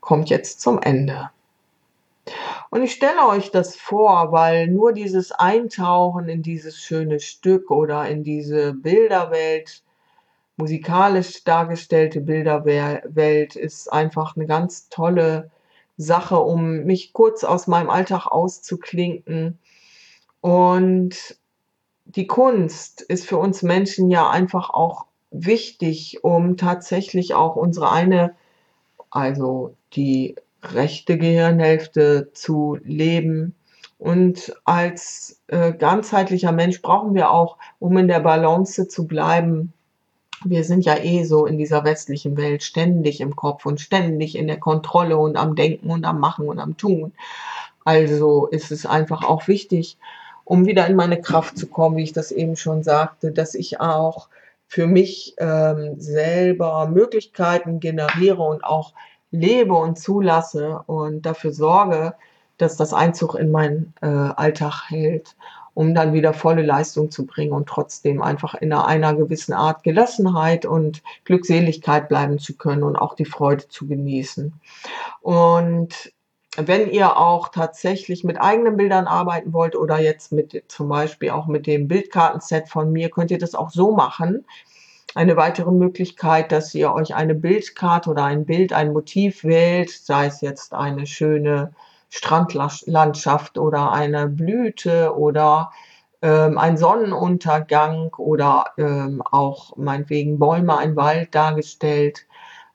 kommt 0.02 0.30
jetzt 0.30 0.60
zum 0.62 0.82
Ende. 0.82 1.32
Und 2.70 2.84
ich 2.84 2.94
stelle 2.94 3.28
euch 3.28 3.52
das 3.52 3.76
vor, 3.76 4.32
weil 4.32 4.68
nur 4.68 4.94
dieses 4.94 5.32
Eintauchen 5.32 6.30
in 6.30 6.44
dieses 6.44 6.78
schöne 6.78 7.20
Stück 7.20 7.72
oder 7.72 8.08
in 8.08 8.24
diese 8.24 8.74
Bilderwelt, 8.74 9.84
musikalisch 10.58 11.44
dargestellte 11.44 12.22
Bilderwelt, 12.22 13.56
ist 13.56 13.92
einfach 13.92 14.36
eine 14.36 14.46
ganz 14.46 14.90
tolle 14.90 15.50
Sache, 15.98 16.40
um 16.40 16.84
mich 16.84 17.14
kurz 17.14 17.44
aus 17.44 17.68
meinem 17.68 17.90
Alltag 17.90 18.28
auszuklinken 18.28 19.60
Und 20.42 21.38
die 22.06 22.28
Kunst 22.28 23.02
ist 23.02 23.26
für 23.28 23.38
uns 23.38 23.62
Menschen 23.64 24.10
ja 24.10 24.30
einfach 24.30 24.70
auch 24.72 25.06
wichtig, 25.32 26.24
um 26.24 26.58
tatsächlich 26.58 27.36
auch 27.36 27.56
unsere 27.56 27.92
eine, 27.92 28.36
also 29.12 29.76
die 29.94 30.36
rechte 30.64 31.18
Gehirnhälfte 31.18 32.30
zu 32.34 32.78
leben. 32.84 33.56
Und 34.00 34.56
als 34.66 35.40
äh, 35.48 35.74
ganzheitlicher 35.74 36.52
Mensch 36.52 36.82
brauchen 36.82 37.14
wir 37.14 37.30
auch, 37.30 37.58
um 37.80 37.98
in 37.98 38.08
der 38.08 38.22
Balance 38.22 38.88
zu 38.88 39.06
bleiben, 39.06 39.74
wir 40.44 40.64
sind 40.64 40.86
ja 40.86 40.98
eh 40.98 41.24
so 41.24 41.46
in 41.46 41.60
dieser 41.60 41.84
westlichen 41.84 42.36
Welt 42.36 42.64
ständig 42.64 43.22
im 43.22 43.36
Kopf 43.36 43.68
und 43.68 43.80
ständig 43.80 44.36
in 44.36 44.48
der 44.48 44.60
Kontrolle 44.60 45.18
und 45.18 45.38
am 45.38 45.56
Denken 45.56 45.92
und 45.92 46.04
am 46.04 46.20
Machen 46.20 46.48
und 46.48 46.60
am 46.60 46.78
Tun. 46.78 47.14
Also 47.86 48.48
ist 48.48 48.72
es 48.72 48.88
einfach 48.88 49.24
auch 49.24 49.48
wichtig, 49.48 49.98
um 50.44 50.66
wieder 50.66 50.88
in 50.88 50.96
meine 50.96 51.22
Kraft 51.22 51.58
zu 51.58 51.68
kommen, 51.68 51.98
wie 51.98 52.04
ich 52.04 52.14
das 52.14 52.32
eben 52.32 52.56
schon 52.56 52.82
sagte, 52.82 53.32
dass 53.32 53.54
ich 53.54 53.80
auch 53.80 54.30
für 54.72 54.88
mich 54.88 55.36
ähm, 55.38 56.00
selber 56.00 56.88
Möglichkeiten 56.88 57.82
generiere 57.82 58.42
und 58.42 58.64
auch 58.64 58.94
lebe 59.30 59.74
und 59.74 60.00
zulasse 60.00 60.82
und 60.86 61.26
dafür 61.26 61.52
sorge, 61.52 62.14
dass 62.58 62.78
das 62.78 62.94
Einzug 62.94 63.36
in 63.36 63.52
meinen 63.52 63.94
äh, 64.02 64.06
Alltag 64.06 64.84
hält, 64.88 65.36
um 65.74 65.94
dann 65.94 66.14
wieder 66.14 66.34
volle 66.34 66.62
Leistung 66.62 67.12
zu 67.12 67.26
bringen 67.26 67.52
und 67.52 67.68
trotzdem 67.68 68.22
einfach 68.22 68.56
in 68.56 68.72
einer, 68.72 68.88
einer 68.88 69.14
gewissen 69.14 69.52
Art 69.52 69.84
Gelassenheit 69.84 70.66
und 70.66 71.04
Glückseligkeit 71.26 72.08
bleiben 72.08 72.40
zu 72.40 72.56
können 72.56 72.84
und 72.84 72.96
auch 72.96 73.16
die 73.16 73.26
Freude 73.26 73.68
zu 73.68 73.88
genießen. 73.88 74.54
Und 75.20 76.14
wenn 76.58 76.90
ihr 76.92 77.18
auch 77.18 77.50
tatsächlich 77.50 78.24
mit 78.24 78.40
eigenen 78.40 78.76
Bildern 78.76 79.08
arbeiten 79.08 79.54
wollt 79.54 79.76
oder 79.76 80.00
jetzt 80.00 80.32
mit 80.32 80.64
zum 80.68 80.90
Beispiel 80.90 81.30
auch 81.30 81.48
mit 81.48 81.66
dem 81.66 81.88
Bildkartenset 81.88 82.68
von 82.68 82.92
mir, 82.92 83.10
könnt 83.10 83.32
ihr 83.32 83.38
das 83.38 83.56
auch 83.56 83.70
so 83.70 83.92
machen. 83.92 84.46
Eine 85.16 85.38
weitere 85.38 85.72
Möglichkeit, 85.72 86.52
dass 86.52 86.74
ihr 86.74 86.94
euch 86.94 87.16
eine 87.16 87.36
Bildkarte 87.36 88.10
oder 88.10 88.26
ein 88.26 88.46
Bild, 88.46 88.74
ein 88.74 88.94
Motiv 88.94 89.44
wählt, 89.44 89.90
sei 89.90 90.28
es 90.28 90.42
jetzt 90.42 90.74
eine 90.74 91.06
schöne 91.06 91.74
Strandlandschaft 92.10 93.58
oder 93.58 93.92
eine 93.94 94.28
Blüte 94.28 95.16
oder 95.16 95.72
ähm, 96.22 96.58
ein 96.58 96.78
Sonnenuntergang 96.78 98.14
oder 98.18 98.66
ähm, 98.78 99.22
auch 99.22 99.76
meinetwegen 99.78 100.38
Bäume, 100.38 100.78
ein 100.78 100.96
Wald 100.98 101.34
dargestellt, 101.34 102.28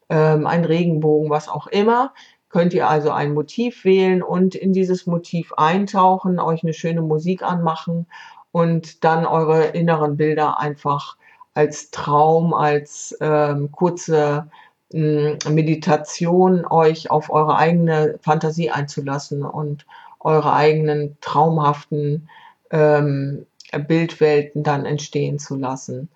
ähm, 0.08 0.46
ein 0.46 0.64
Regenbogen, 0.64 1.30
was 1.30 1.48
auch 1.48 1.66
immer 1.66 2.12
könnt 2.48 2.74
ihr 2.74 2.88
also 2.88 3.10
ein 3.10 3.34
Motiv 3.34 3.84
wählen 3.84 4.22
und 4.22 4.54
in 4.54 4.72
dieses 4.72 5.06
Motiv 5.06 5.52
eintauchen, 5.54 6.38
euch 6.38 6.62
eine 6.62 6.72
schöne 6.72 7.02
Musik 7.02 7.42
anmachen 7.42 8.06
und 8.52 9.04
dann 9.04 9.26
eure 9.26 9.64
inneren 9.66 10.16
Bilder 10.16 10.58
einfach 10.58 11.16
als 11.54 11.90
Traum, 11.90 12.54
als 12.54 13.16
ähm, 13.20 13.72
kurze 13.72 14.48
äh, 14.92 15.36
Meditation 15.48 16.64
euch 16.66 17.10
auf 17.10 17.30
eure 17.30 17.56
eigene 17.56 18.18
Fantasie 18.22 18.70
einzulassen 18.70 19.42
und 19.42 19.86
eure 20.20 20.52
eigenen 20.52 21.16
traumhaften 21.20 22.28
ähm, 22.70 23.46
Bildwelten 23.88 24.62
dann 24.62 24.84
entstehen 24.86 25.38
zu 25.38 25.56
lassen. 25.56 26.08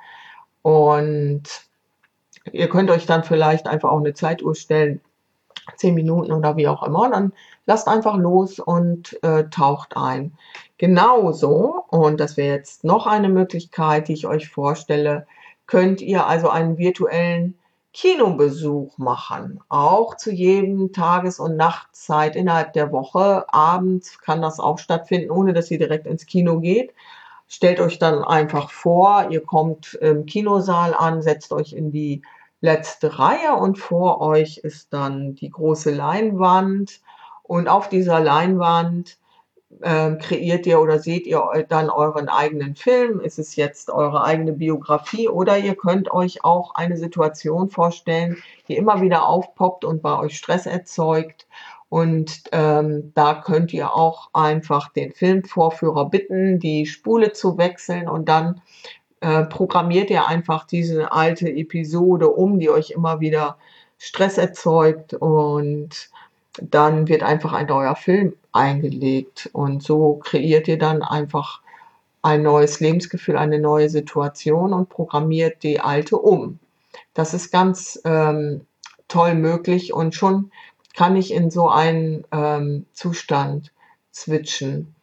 Und 0.62 1.42
ihr 2.52 2.68
könnt 2.68 2.90
euch 2.90 3.06
dann 3.06 3.24
vielleicht 3.24 3.66
einfach 3.66 3.90
auch 3.90 3.98
eine 4.00 4.14
Zeituhr 4.14 4.54
stellen, 4.54 5.00
zehn 5.76 5.94
Minuten 5.94 6.32
oder 6.32 6.56
wie 6.56 6.68
auch 6.68 6.82
immer, 6.82 7.10
dann 7.10 7.32
lasst 7.66 7.88
einfach 7.88 8.16
los 8.16 8.58
und 8.58 9.22
äh, 9.22 9.44
taucht 9.50 9.96
ein. 9.96 10.32
Genauso, 10.78 11.84
und 11.88 12.20
das 12.20 12.36
wäre 12.36 12.56
jetzt 12.56 12.84
noch 12.84 13.06
eine 13.06 13.28
Möglichkeit, 13.28 14.08
die 14.08 14.14
ich 14.14 14.26
euch 14.26 14.48
vorstelle, 14.48 15.26
könnt 15.66 16.00
ihr 16.00 16.26
also 16.26 16.48
einen 16.48 16.78
virtuellen 16.78 17.56
Kinobesuch 17.92 18.98
machen. 18.98 19.60
Auch 19.68 20.16
zu 20.16 20.30
jedem 20.30 20.92
Tages- 20.92 21.40
und 21.40 21.56
Nachtzeit 21.56 22.36
innerhalb 22.36 22.72
der 22.72 22.92
Woche. 22.92 23.44
Abends 23.52 24.20
kann 24.20 24.42
das 24.42 24.60
auch 24.60 24.78
stattfinden, 24.78 25.30
ohne 25.30 25.52
dass 25.52 25.70
ihr 25.70 25.78
direkt 25.78 26.06
ins 26.06 26.26
Kino 26.26 26.60
geht. 26.60 26.94
Stellt 27.48 27.80
euch 27.80 27.98
dann 27.98 28.22
einfach 28.22 28.70
vor, 28.70 29.26
ihr 29.30 29.42
kommt 29.42 29.94
im 29.94 30.24
Kinosaal 30.24 30.94
an, 30.94 31.20
setzt 31.20 31.52
euch 31.52 31.72
in 31.72 31.90
die 31.90 32.22
letzte 32.60 33.18
Reihe 33.18 33.54
und 33.54 33.78
vor 33.78 34.20
euch 34.20 34.58
ist 34.58 34.92
dann 34.92 35.34
die 35.34 35.50
große 35.50 35.90
Leinwand 35.90 37.00
und 37.42 37.68
auf 37.68 37.88
dieser 37.88 38.20
Leinwand 38.20 39.18
äh, 39.80 40.16
kreiert 40.16 40.66
ihr 40.66 40.80
oder 40.80 40.98
seht 40.98 41.26
ihr 41.26 41.42
dann 41.68 41.90
euren 41.90 42.28
eigenen 42.28 42.74
Film. 42.74 43.20
Ist 43.20 43.38
es 43.38 43.56
jetzt 43.56 43.90
eure 43.90 44.24
eigene 44.24 44.52
Biografie 44.52 45.28
oder 45.28 45.58
ihr 45.58 45.74
könnt 45.74 46.10
euch 46.10 46.44
auch 46.44 46.74
eine 46.74 46.96
Situation 46.96 47.70
vorstellen, 47.70 48.36
die 48.68 48.76
immer 48.76 49.00
wieder 49.00 49.26
aufpoppt 49.26 49.84
und 49.84 50.02
bei 50.02 50.18
euch 50.18 50.36
Stress 50.36 50.66
erzeugt. 50.66 51.46
Und 51.88 52.42
ähm, 52.52 53.12
da 53.14 53.34
könnt 53.34 53.72
ihr 53.72 53.94
auch 53.94 54.30
einfach 54.32 54.92
den 54.92 55.12
Filmvorführer 55.12 56.08
bitten, 56.08 56.60
die 56.60 56.86
Spule 56.86 57.32
zu 57.32 57.58
wechseln 57.58 58.08
und 58.08 58.28
dann 58.28 58.62
äh, 59.20 59.44
programmiert 59.44 60.10
ihr 60.10 60.26
einfach 60.26 60.66
diese 60.66 61.12
alte 61.12 61.48
Episode 61.48 62.28
um, 62.28 62.58
die 62.58 62.70
euch 62.70 62.90
immer 62.90 63.20
wieder 63.20 63.58
Stress 63.98 64.38
erzeugt 64.38 65.14
und 65.14 66.10
dann 66.60 67.08
wird 67.08 67.22
einfach 67.22 67.52
ein 67.52 67.66
neuer 67.66 67.96
Film 67.96 68.34
eingelegt 68.52 69.50
und 69.52 69.82
so 69.82 70.14
kreiert 70.14 70.68
ihr 70.68 70.78
dann 70.78 71.02
einfach 71.02 71.60
ein 72.22 72.42
neues 72.42 72.80
Lebensgefühl, 72.80 73.36
eine 73.36 73.58
neue 73.58 73.88
Situation 73.88 74.72
und 74.72 74.88
programmiert 74.88 75.62
die 75.62 75.80
alte 75.80 76.16
um. 76.16 76.58
Das 77.14 77.34
ist 77.34 77.50
ganz 77.50 78.00
ähm, 78.04 78.66
toll 79.08 79.34
möglich 79.34 79.92
und 79.92 80.14
schon 80.14 80.50
kann 80.94 81.16
ich 81.16 81.32
in 81.32 81.50
so 81.50 81.68
einen 81.68 82.24
ähm, 82.32 82.86
Zustand 82.92 83.72
switchen. 84.12 84.94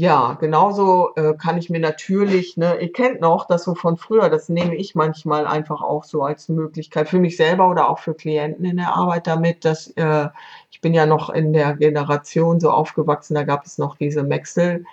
Ja, 0.00 0.34
genauso 0.34 1.12
äh, 1.16 1.34
kann 1.34 1.58
ich 1.58 1.70
mir 1.70 1.80
natürlich, 1.80 2.56
ne, 2.56 2.80
ihr 2.80 2.92
kennt 2.92 3.20
noch 3.20 3.46
das 3.48 3.64
so 3.64 3.74
von 3.74 3.96
früher, 3.96 4.30
das 4.30 4.48
nehme 4.48 4.76
ich 4.76 4.94
manchmal 4.94 5.44
einfach 5.44 5.82
auch 5.82 6.04
so 6.04 6.22
als 6.22 6.48
Möglichkeit 6.48 7.08
für 7.08 7.18
mich 7.18 7.36
selber 7.36 7.68
oder 7.68 7.90
auch 7.90 7.98
für 7.98 8.14
Klienten 8.14 8.64
in 8.64 8.76
der 8.76 8.94
Arbeit 8.94 9.26
damit, 9.26 9.64
dass 9.64 9.88
äh, 9.96 10.28
ich 10.70 10.80
bin 10.80 10.94
ja 10.94 11.04
noch 11.04 11.30
in 11.30 11.52
der 11.52 11.74
Generation 11.74 12.60
so 12.60 12.70
aufgewachsen, 12.70 13.34
da 13.34 13.42
gab 13.42 13.66
es 13.66 13.76
noch 13.78 13.96
diese 13.96 14.22
Maxel. 14.22 14.84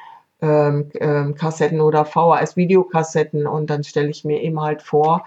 Ähm, 0.41 0.89
ähm, 0.99 1.35
Kassetten 1.35 1.81
oder 1.81 2.03
VHS-Videokassetten 2.05 3.45
und 3.47 3.69
dann 3.69 3.83
stelle 3.83 4.09
ich 4.09 4.25
mir 4.25 4.41
eben 4.41 4.59
halt 4.59 4.81
vor, 4.81 5.23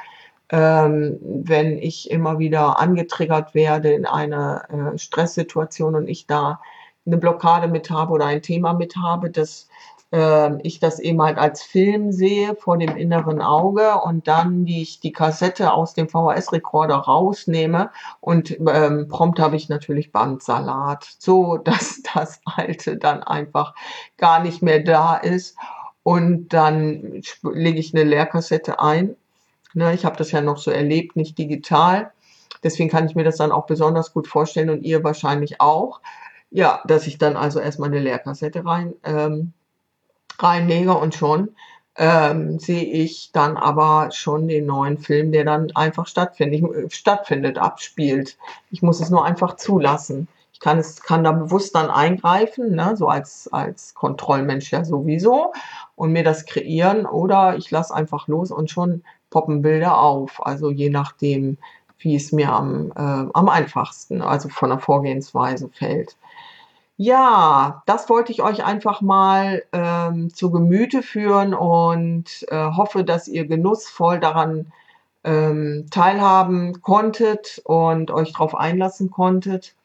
ähm, 0.51 1.19
wenn 1.23 1.79
ich 1.79 2.11
immer 2.11 2.39
wieder 2.41 2.81
angetriggert 2.81 3.55
werde 3.55 3.93
in 3.93 4.07
einer 4.07 4.93
äh, 4.95 4.99
Stresssituation 4.99 5.95
und 5.95 6.09
ich 6.09 6.27
da 6.27 6.61
eine 7.09 7.19
Blockade 7.19 7.69
mit 7.69 7.91
habe 7.91 8.13
oder 8.13 8.27
ein 8.27 8.43
Thema 8.43 8.75
mit 8.75 8.97
habe, 8.97 9.31
dass 9.31 9.69
äh, 10.13 10.61
ich 10.63 10.79
das 10.79 11.01
eben 11.01 11.21
halt 11.21 11.39
als 11.39 11.63
Film 11.63 12.13
sehe 12.13 12.55
vor 12.55 12.79
dem 12.79 12.97
inneren 12.97 13.41
Auge 13.41 14.01
und 14.03 14.29
dann 14.29 14.65
die 14.65 14.83
ich 14.83 15.01
die 15.01 15.13
Kassette 15.13 15.73
aus 15.73 15.95
dem 15.95 16.09
VHS-Rekorder 16.09 16.97
rausnehme 16.97 17.91
und 18.21 18.57
ähm, 18.69 19.09
prompt 19.09 19.41
habe 19.41 19.57
ich 19.57 19.69
natürlich 19.69 20.13
Bandsalat, 20.13 21.09
so 21.19 21.57
dass 21.65 22.03
das 22.15 22.41
alte 22.45 22.97
dann 22.97 23.23
einfach 23.23 23.75
gar 24.17 24.43
nicht 24.43 24.63
mehr 24.63 24.81
da 24.81 25.17
ist 25.17 25.57
und 26.03 26.55
dann 26.55 27.23
lege 27.43 27.79
ich 27.79 27.95
eine 27.95 28.05
Leerkassette 28.05 28.81
ein. 28.81 29.17
Ne, 29.75 29.93
ich 29.93 30.07
habe 30.07 30.17
das 30.17 30.33
ja 30.33 30.41
noch 30.41 30.57
so 30.57 30.71
erlebt, 30.71 31.17
nicht 31.17 31.37
digital. 31.37 32.13
Deswegen 32.65 32.89
kann 32.89 33.07
ich 33.07 33.15
mir 33.15 33.25
das 33.25 33.37
dann 33.37 33.53
auch 33.53 33.67
besonders 33.67 34.15
gut 34.15 34.27
vorstellen 34.27 34.71
und 34.71 34.83
ihr 34.83 35.05
wahrscheinlich 35.05 35.61
auch. 35.61 36.01
Ja, 36.51 36.83
dass 36.87 37.07
ich 37.07 37.19
dann 37.19 37.37
also 37.37 37.61
erstmal 37.61 37.91
eine 37.91 38.01
Leerkassette 38.01 38.65
rein, 38.65 38.95
ähm, 39.05 39.53
reinlege 40.39 40.95
und 40.95 41.15
schon 41.15 41.55
ähm, 41.99 42.61
sehe 42.61 42.85
ich 42.85 43.33
dann 43.33 43.57
aber 43.57 44.11
schon 44.13 44.47
den 44.49 44.67
neuen 44.67 44.99
Film, 44.99 45.33
der 45.33 45.45
dann 45.45 45.71
einfach 45.75 46.07
stattfindet, 46.07 46.63
ich, 46.87 46.95
stattfindet, 46.95 47.59
abspielt. 47.59 48.39
Ich 48.71 48.83
muss 48.83 49.01
es 49.01 49.11
nur 49.11 49.25
einfach 49.25 49.57
zulassen. 49.57 50.29
Ich 50.53 50.61
kann 50.61 50.79
es, 50.79 51.03
kann 51.03 51.25
da 51.25 51.33
bewusst 51.33 51.75
dann 51.75 51.91
eingreifen, 51.91 52.75
ne, 52.75 52.97
so 52.97 53.09
als, 53.09 53.49
als 53.53 53.95
Kontrollmensch 53.95 54.73
ja 54.73 54.85
sowieso 54.85 55.53
und 55.97 56.13
mir 56.13 56.25
das 56.25 56.47
kreieren 56.47 57.05
oder 57.05 57.57
ich 57.57 57.71
lasse 57.71 57.95
einfach 57.95 58.29
los 58.29 58.51
und 58.53 58.71
schon 58.71 59.03
poppen 59.31 59.63
Bilder 59.63 59.99
auf. 59.99 60.45
Also 60.47 60.71
je 60.71 60.91
nachdem, 60.91 61.59
wie 61.99 62.17
es 62.17 62.33
mir 62.33 62.53
am, 62.53 62.91
äh, 62.97 63.31
am 63.35 63.49
einfachsten, 63.49 64.23
also 64.23 64.49
von 64.49 64.71
der 64.71 64.79
Vorgehensweise 64.79 65.69
fällt. 65.71 66.17
Ja, 66.97 67.83
das 67.87 68.09
wollte 68.11 68.33
ich 68.33 68.43
euch 68.43 68.65
einfach 68.65 69.01
mal 69.03 69.63
ähm, 69.73 70.35
zu 70.35 70.51
Gemüte 70.51 71.03
führen 71.03 71.55
und 71.55 72.45
äh, 72.49 72.71
hoffe, 72.73 73.05
dass 73.05 73.29
ihr 73.29 73.47
genussvoll 73.47 74.19
daran 74.21 74.73
ähm, 75.25 75.87
teilhaben 75.91 76.83
konntet 76.83 77.61
und 77.65 78.11
euch 78.11 78.33
darauf 78.33 78.55
einlassen 78.57 79.11
konntet. 79.11 79.77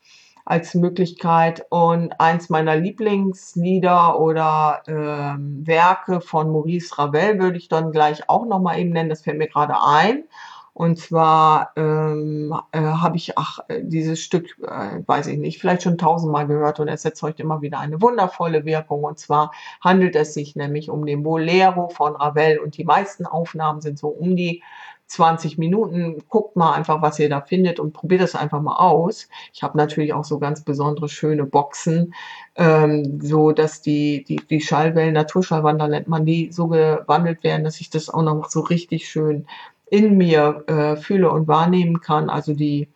als 0.45 0.74
Möglichkeit. 0.76 1.66
Und 1.70 2.20
eins 2.20 2.49
meiner 2.49 2.76
Lieblingslieder 2.76 4.20
oder 4.20 4.84
ähm, 4.88 5.66
Werke 5.66 6.22
von 6.22 6.51
Maurice 6.51 6.97
Ravel 6.97 7.39
würde 7.39 7.57
ich 7.57 7.70
dann 7.70 7.91
gleich 7.91 8.30
auch 8.30 8.45
nochmal 8.45 8.80
eben 8.80 8.91
nennen. 8.91 9.09
Das 9.09 9.22
fällt 9.24 9.38
mir 9.38 9.47
gerade 9.47 9.76
ein. 9.82 10.26
Und 10.74 10.97
zwar 10.97 11.71
ähm, 11.76 12.53
äh, 12.71 12.82
habe 12.82 13.15
ich, 13.15 13.38
ach, 13.38 13.59
äh, 13.67 13.82
dieses 13.84 14.19
Stück, 14.21 14.57
äh, 14.63 15.01
weiß 15.05 15.28
ich 15.28 15.38
nicht, 15.38 15.59
vielleicht 15.59 15.84
schon 15.84 15.99
tausendmal 15.99 16.47
gehört 16.47 16.80
und 16.80 16.88
es 16.88 17.05
erzeugt 17.05 17.39
immer 17.39 17.61
wieder 17.61 17.80
eine 17.80 18.01
wundervolle 18.01 18.65
Wirkung. 18.65 19.03
Und 19.03 19.19
zwar 19.19 19.51
handelt 19.82 20.15
es 20.15 20.34
sich 20.34 20.55
nämlich 20.55 20.89
um 20.89 21.05
den 21.05 21.21
Bolero 21.21 21.89
von 21.89 22.15
Ravel 22.15 22.57
und 22.57 22.76
die 22.78 22.86
meisten 22.86 23.28
Aufnahmen 23.28 23.82
sind 23.82 23.99
so 23.99 24.07
um 24.07 24.36
die 24.36 24.63
20 25.07 25.59
Minuten. 25.59 26.24
Guckt 26.28 26.55
mal 26.55 26.74
einfach, 26.74 27.01
was 27.03 27.19
ihr 27.19 27.30
da 27.30 27.41
findet 27.41 27.80
und 27.80 27.93
probiert 27.93 28.21
es 28.21 28.36
einfach 28.36 28.61
mal 28.61 28.78
aus. 28.78 29.30
Ich 29.53 29.61
habe 29.61 29.78
natürlich 29.78 30.13
auch 30.13 30.24
so 30.24 30.39
ganz 30.39 30.63
besondere 30.63 31.07
schöne 31.07 31.45
Boxen, 31.45 32.15
ähm, 32.55 33.19
so 33.21 33.51
dass 33.51 33.82
die, 33.82 34.24
die, 34.24 34.38
die 34.38 34.61
Schallwellen, 34.61 35.13
Naturschallwandler 35.13 35.88
nennt 35.88 36.07
man 36.07 36.26
die, 36.26 36.51
so 36.51 36.67
gewandelt 36.67 37.43
werden, 37.43 37.63
dass 37.63 37.80
ich 37.80 37.91
das 37.91 38.09
auch 38.09 38.24
noch 38.24 38.49
so 38.49 38.61
richtig 38.61 39.07
schön 39.07 39.45
in 39.89 40.17
mir 40.17 40.63
äh, 40.67 40.95
fühle 40.95 41.31
und 41.31 41.47
wahrnehmen 41.47 42.01
kann, 42.01 42.29
also 42.29 42.53
die, 42.53 42.89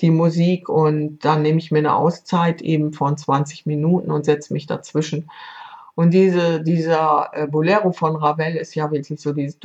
die 0.00 0.10
Musik 0.10 0.68
und 0.68 1.18
dann 1.24 1.42
nehme 1.42 1.58
ich 1.58 1.70
mir 1.70 1.78
eine 1.78 1.94
Auszeit 1.94 2.62
eben 2.62 2.92
von 2.92 3.16
20 3.16 3.66
Minuten 3.66 4.10
und 4.10 4.24
setze 4.24 4.52
mich 4.52 4.66
dazwischen. 4.66 5.28
Und 5.96 6.12
diese, 6.12 6.60
dieser 6.60 7.30
äh, 7.32 7.46
Bolero 7.46 7.92
von 7.92 8.16
Ravel 8.16 8.56
ist 8.56 8.74
ja 8.74 8.90
wirklich 8.90 9.20
so 9.20 9.32
dieses 9.32 9.58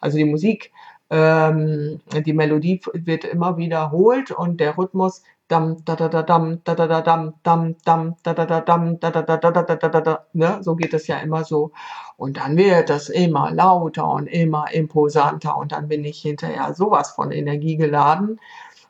also 0.00 0.18
die 0.18 0.24
Musik, 0.24 0.72
ähm, 1.10 2.00
die 2.24 2.32
Melodie 2.32 2.80
wird 2.94 3.24
immer 3.24 3.56
wiederholt 3.58 4.30
und 4.30 4.58
der 4.60 4.76
Rhythmus 4.78 5.22
dam 5.48 5.84
da 5.84 5.96
da 5.96 6.08
da 6.08 6.22
dam 6.22 6.62
da 6.64 6.74
da 6.74 6.86
da 6.86 7.00
dam 7.00 7.34
dam 7.42 7.76
dam 7.84 8.16
da 8.22 8.34
da 8.34 8.44
da 8.46 8.60
dam 8.60 9.00
da 9.00 9.10
da 9.10 9.22
da 9.22 9.36
da 9.36 9.50
da 9.50 9.62
da 9.76 9.88
da 9.88 10.00
da 10.00 10.24
ne 10.34 10.58
so 10.62 10.76
geht 10.76 10.94
es 10.94 11.06
ja 11.06 11.18
immer 11.18 11.44
so 11.44 11.72
und 12.16 12.36
dann 12.36 12.56
wird 12.56 12.90
das 12.90 13.08
immer 13.08 13.50
lauter 13.50 14.08
und 14.10 14.26
immer 14.26 14.66
imposanter 14.72 15.56
und 15.56 15.72
dann 15.72 15.88
bin 15.88 16.04
ich 16.04 16.20
hinterher 16.20 16.74
sowas 16.74 17.10
von 17.12 17.32
Energie 17.32 17.76
geladen, 17.76 18.40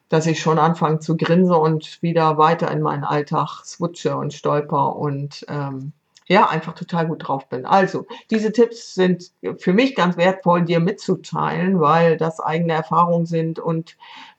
dass 0.09 0.27
ich 0.27 0.41
schon 0.41 0.59
anfange 0.59 1.01
zu 1.01 1.17
grinsen 1.17 1.55
und 1.55 2.03
wieder 2.03 2.39
weiter 2.39 2.71
in 2.71 2.83
meinen 2.83 3.05
Alltag 3.05 3.65
switche 3.65 4.17
und 4.17 4.33
stolper 4.35 4.97
und 4.97 5.45
ähm, 5.49 5.93
ja, 6.29 6.47
einfach 6.47 6.75
total 6.75 7.07
gut 7.07 7.27
drauf 7.27 7.49
bin. 7.49 7.65
Also, 7.65 8.07
diese 8.31 8.53
Tipps 8.53 8.95
sind 8.95 9.33
für 9.57 9.73
mich 9.73 9.95
ganz 9.95 10.17
wertvoll, 10.19 10.63
dir 10.63 10.79
mitzuteilen, 10.79 11.81
weil 11.81 12.19
das 12.19 12.39
eigene 12.39 12.75
Erfahrungen 12.75 13.25
sind 13.25 13.59
und 13.59 13.97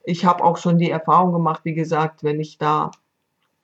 ich 0.09 0.25
habe 0.25 0.43
auch 0.43 0.57
schon 0.57 0.77
die 0.77 0.89
Erfahrung 0.89 1.31
gemacht, 1.31 1.61
wie 1.63 1.75
gesagt, 1.75 2.23
wenn 2.23 2.39
ich 2.39 2.57
da 2.57 2.91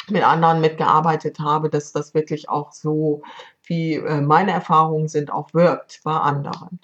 mit 0.09 0.23
anderen 0.23 0.61
mitgearbeitet 0.61 1.39
habe, 1.39 1.69
dass 1.69 1.91
das 1.91 2.13
wirklich 2.13 2.49
auch 2.49 2.71
so, 2.71 3.23
wie 3.63 3.95
äh, 3.95 4.21
meine 4.21 4.51
Erfahrungen 4.51 5.07
sind, 5.07 5.31
auch 5.31 5.53
wirkt 5.53 6.01
bei 6.03 6.13
anderen. 6.13 6.79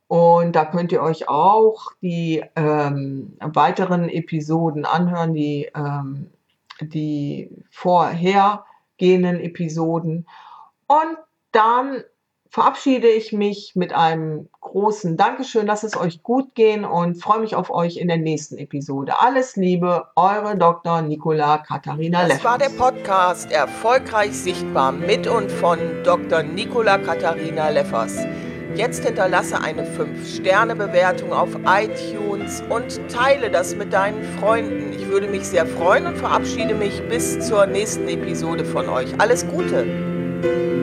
Und 0.06 0.56
da 0.56 0.64
könnt 0.64 0.92
ihr 0.92 1.02
euch 1.02 1.28
auch 1.28 1.90
die 2.00 2.42
ähm, 2.56 3.36
weiteren 3.40 4.08
Episoden 4.08 4.86
anhören, 4.86 5.34
die, 5.34 5.68
ähm, 5.74 6.30
die 6.80 7.50
vorhergehenden 7.70 9.40
Episoden. 9.40 10.26
Und 10.86 11.18
dann 11.52 12.02
verabschiede 12.51 13.09
ich 13.09 13.32
mich 13.32 13.72
mit 13.74 13.92
einem 13.92 14.49
großen 14.61 15.16
Dankeschön. 15.16 15.66
Lasst 15.66 15.84
es 15.84 15.96
euch 15.96 16.22
gut 16.22 16.55
gehen 16.55 16.84
und 16.84 17.16
freue 17.22 17.40
mich 17.40 17.55
auf 17.55 17.70
euch 17.70 17.96
in 17.96 18.09
der 18.09 18.18
nächsten 18.18 18.59
Episode. 18.59 19.18
Alles 19.18 19.57
Liebe, 19.57 20.07
eure 20.16 20.57
Dr. 20.57 21.03
Nicola 21.03 21.59
Katharina 21.59 22.22
Leff. 22.22 22.36
Das 22.36 22.44
war 22.44 22.59
der 22.59 22.70
Podcast 22.70 23.51
Erfolgreich 23.51 24.32
Sichtbar 24.32 24.92
mit 24.92 25.26
und 25.26 25.51
von 25.51 25.78
Dr. 26.05 26.42
Nicola 26.42 26.99
Katharina 26.99 27.70
Leffers. 27.70 28.16
Jetzt 28.74 29.05
hinterlasse 29.05 29.61
eine 29.61 29.84
5-Sterne-Bewertung 29.84 31.32
auf 31.32 31.49
iTunes 31.66 32.62
und 32.68 33.01
teile 33.09 33.51
das 33.51 33.74
mit 33.74 33.92
deinen 33.92 34.22
Freunden. 34.38 34.92
Ich 34.92 35.09
würde 35.09 35.26
mich 35.26 35.44
sehr 35.44 35.66
freuen 35.66 36.07
und 36.07 36.16
verabschiede 36.16 36.74
mich 36.74 37.03
bis 37.09 37.40
zur 37.40 37.66
nächsten 37.66 38.07
Episode 38.09 38.64
von 38.64 38.88
euch. 38.88 39.09
Alles 39.18 39.46
Gute! 39.49 40.77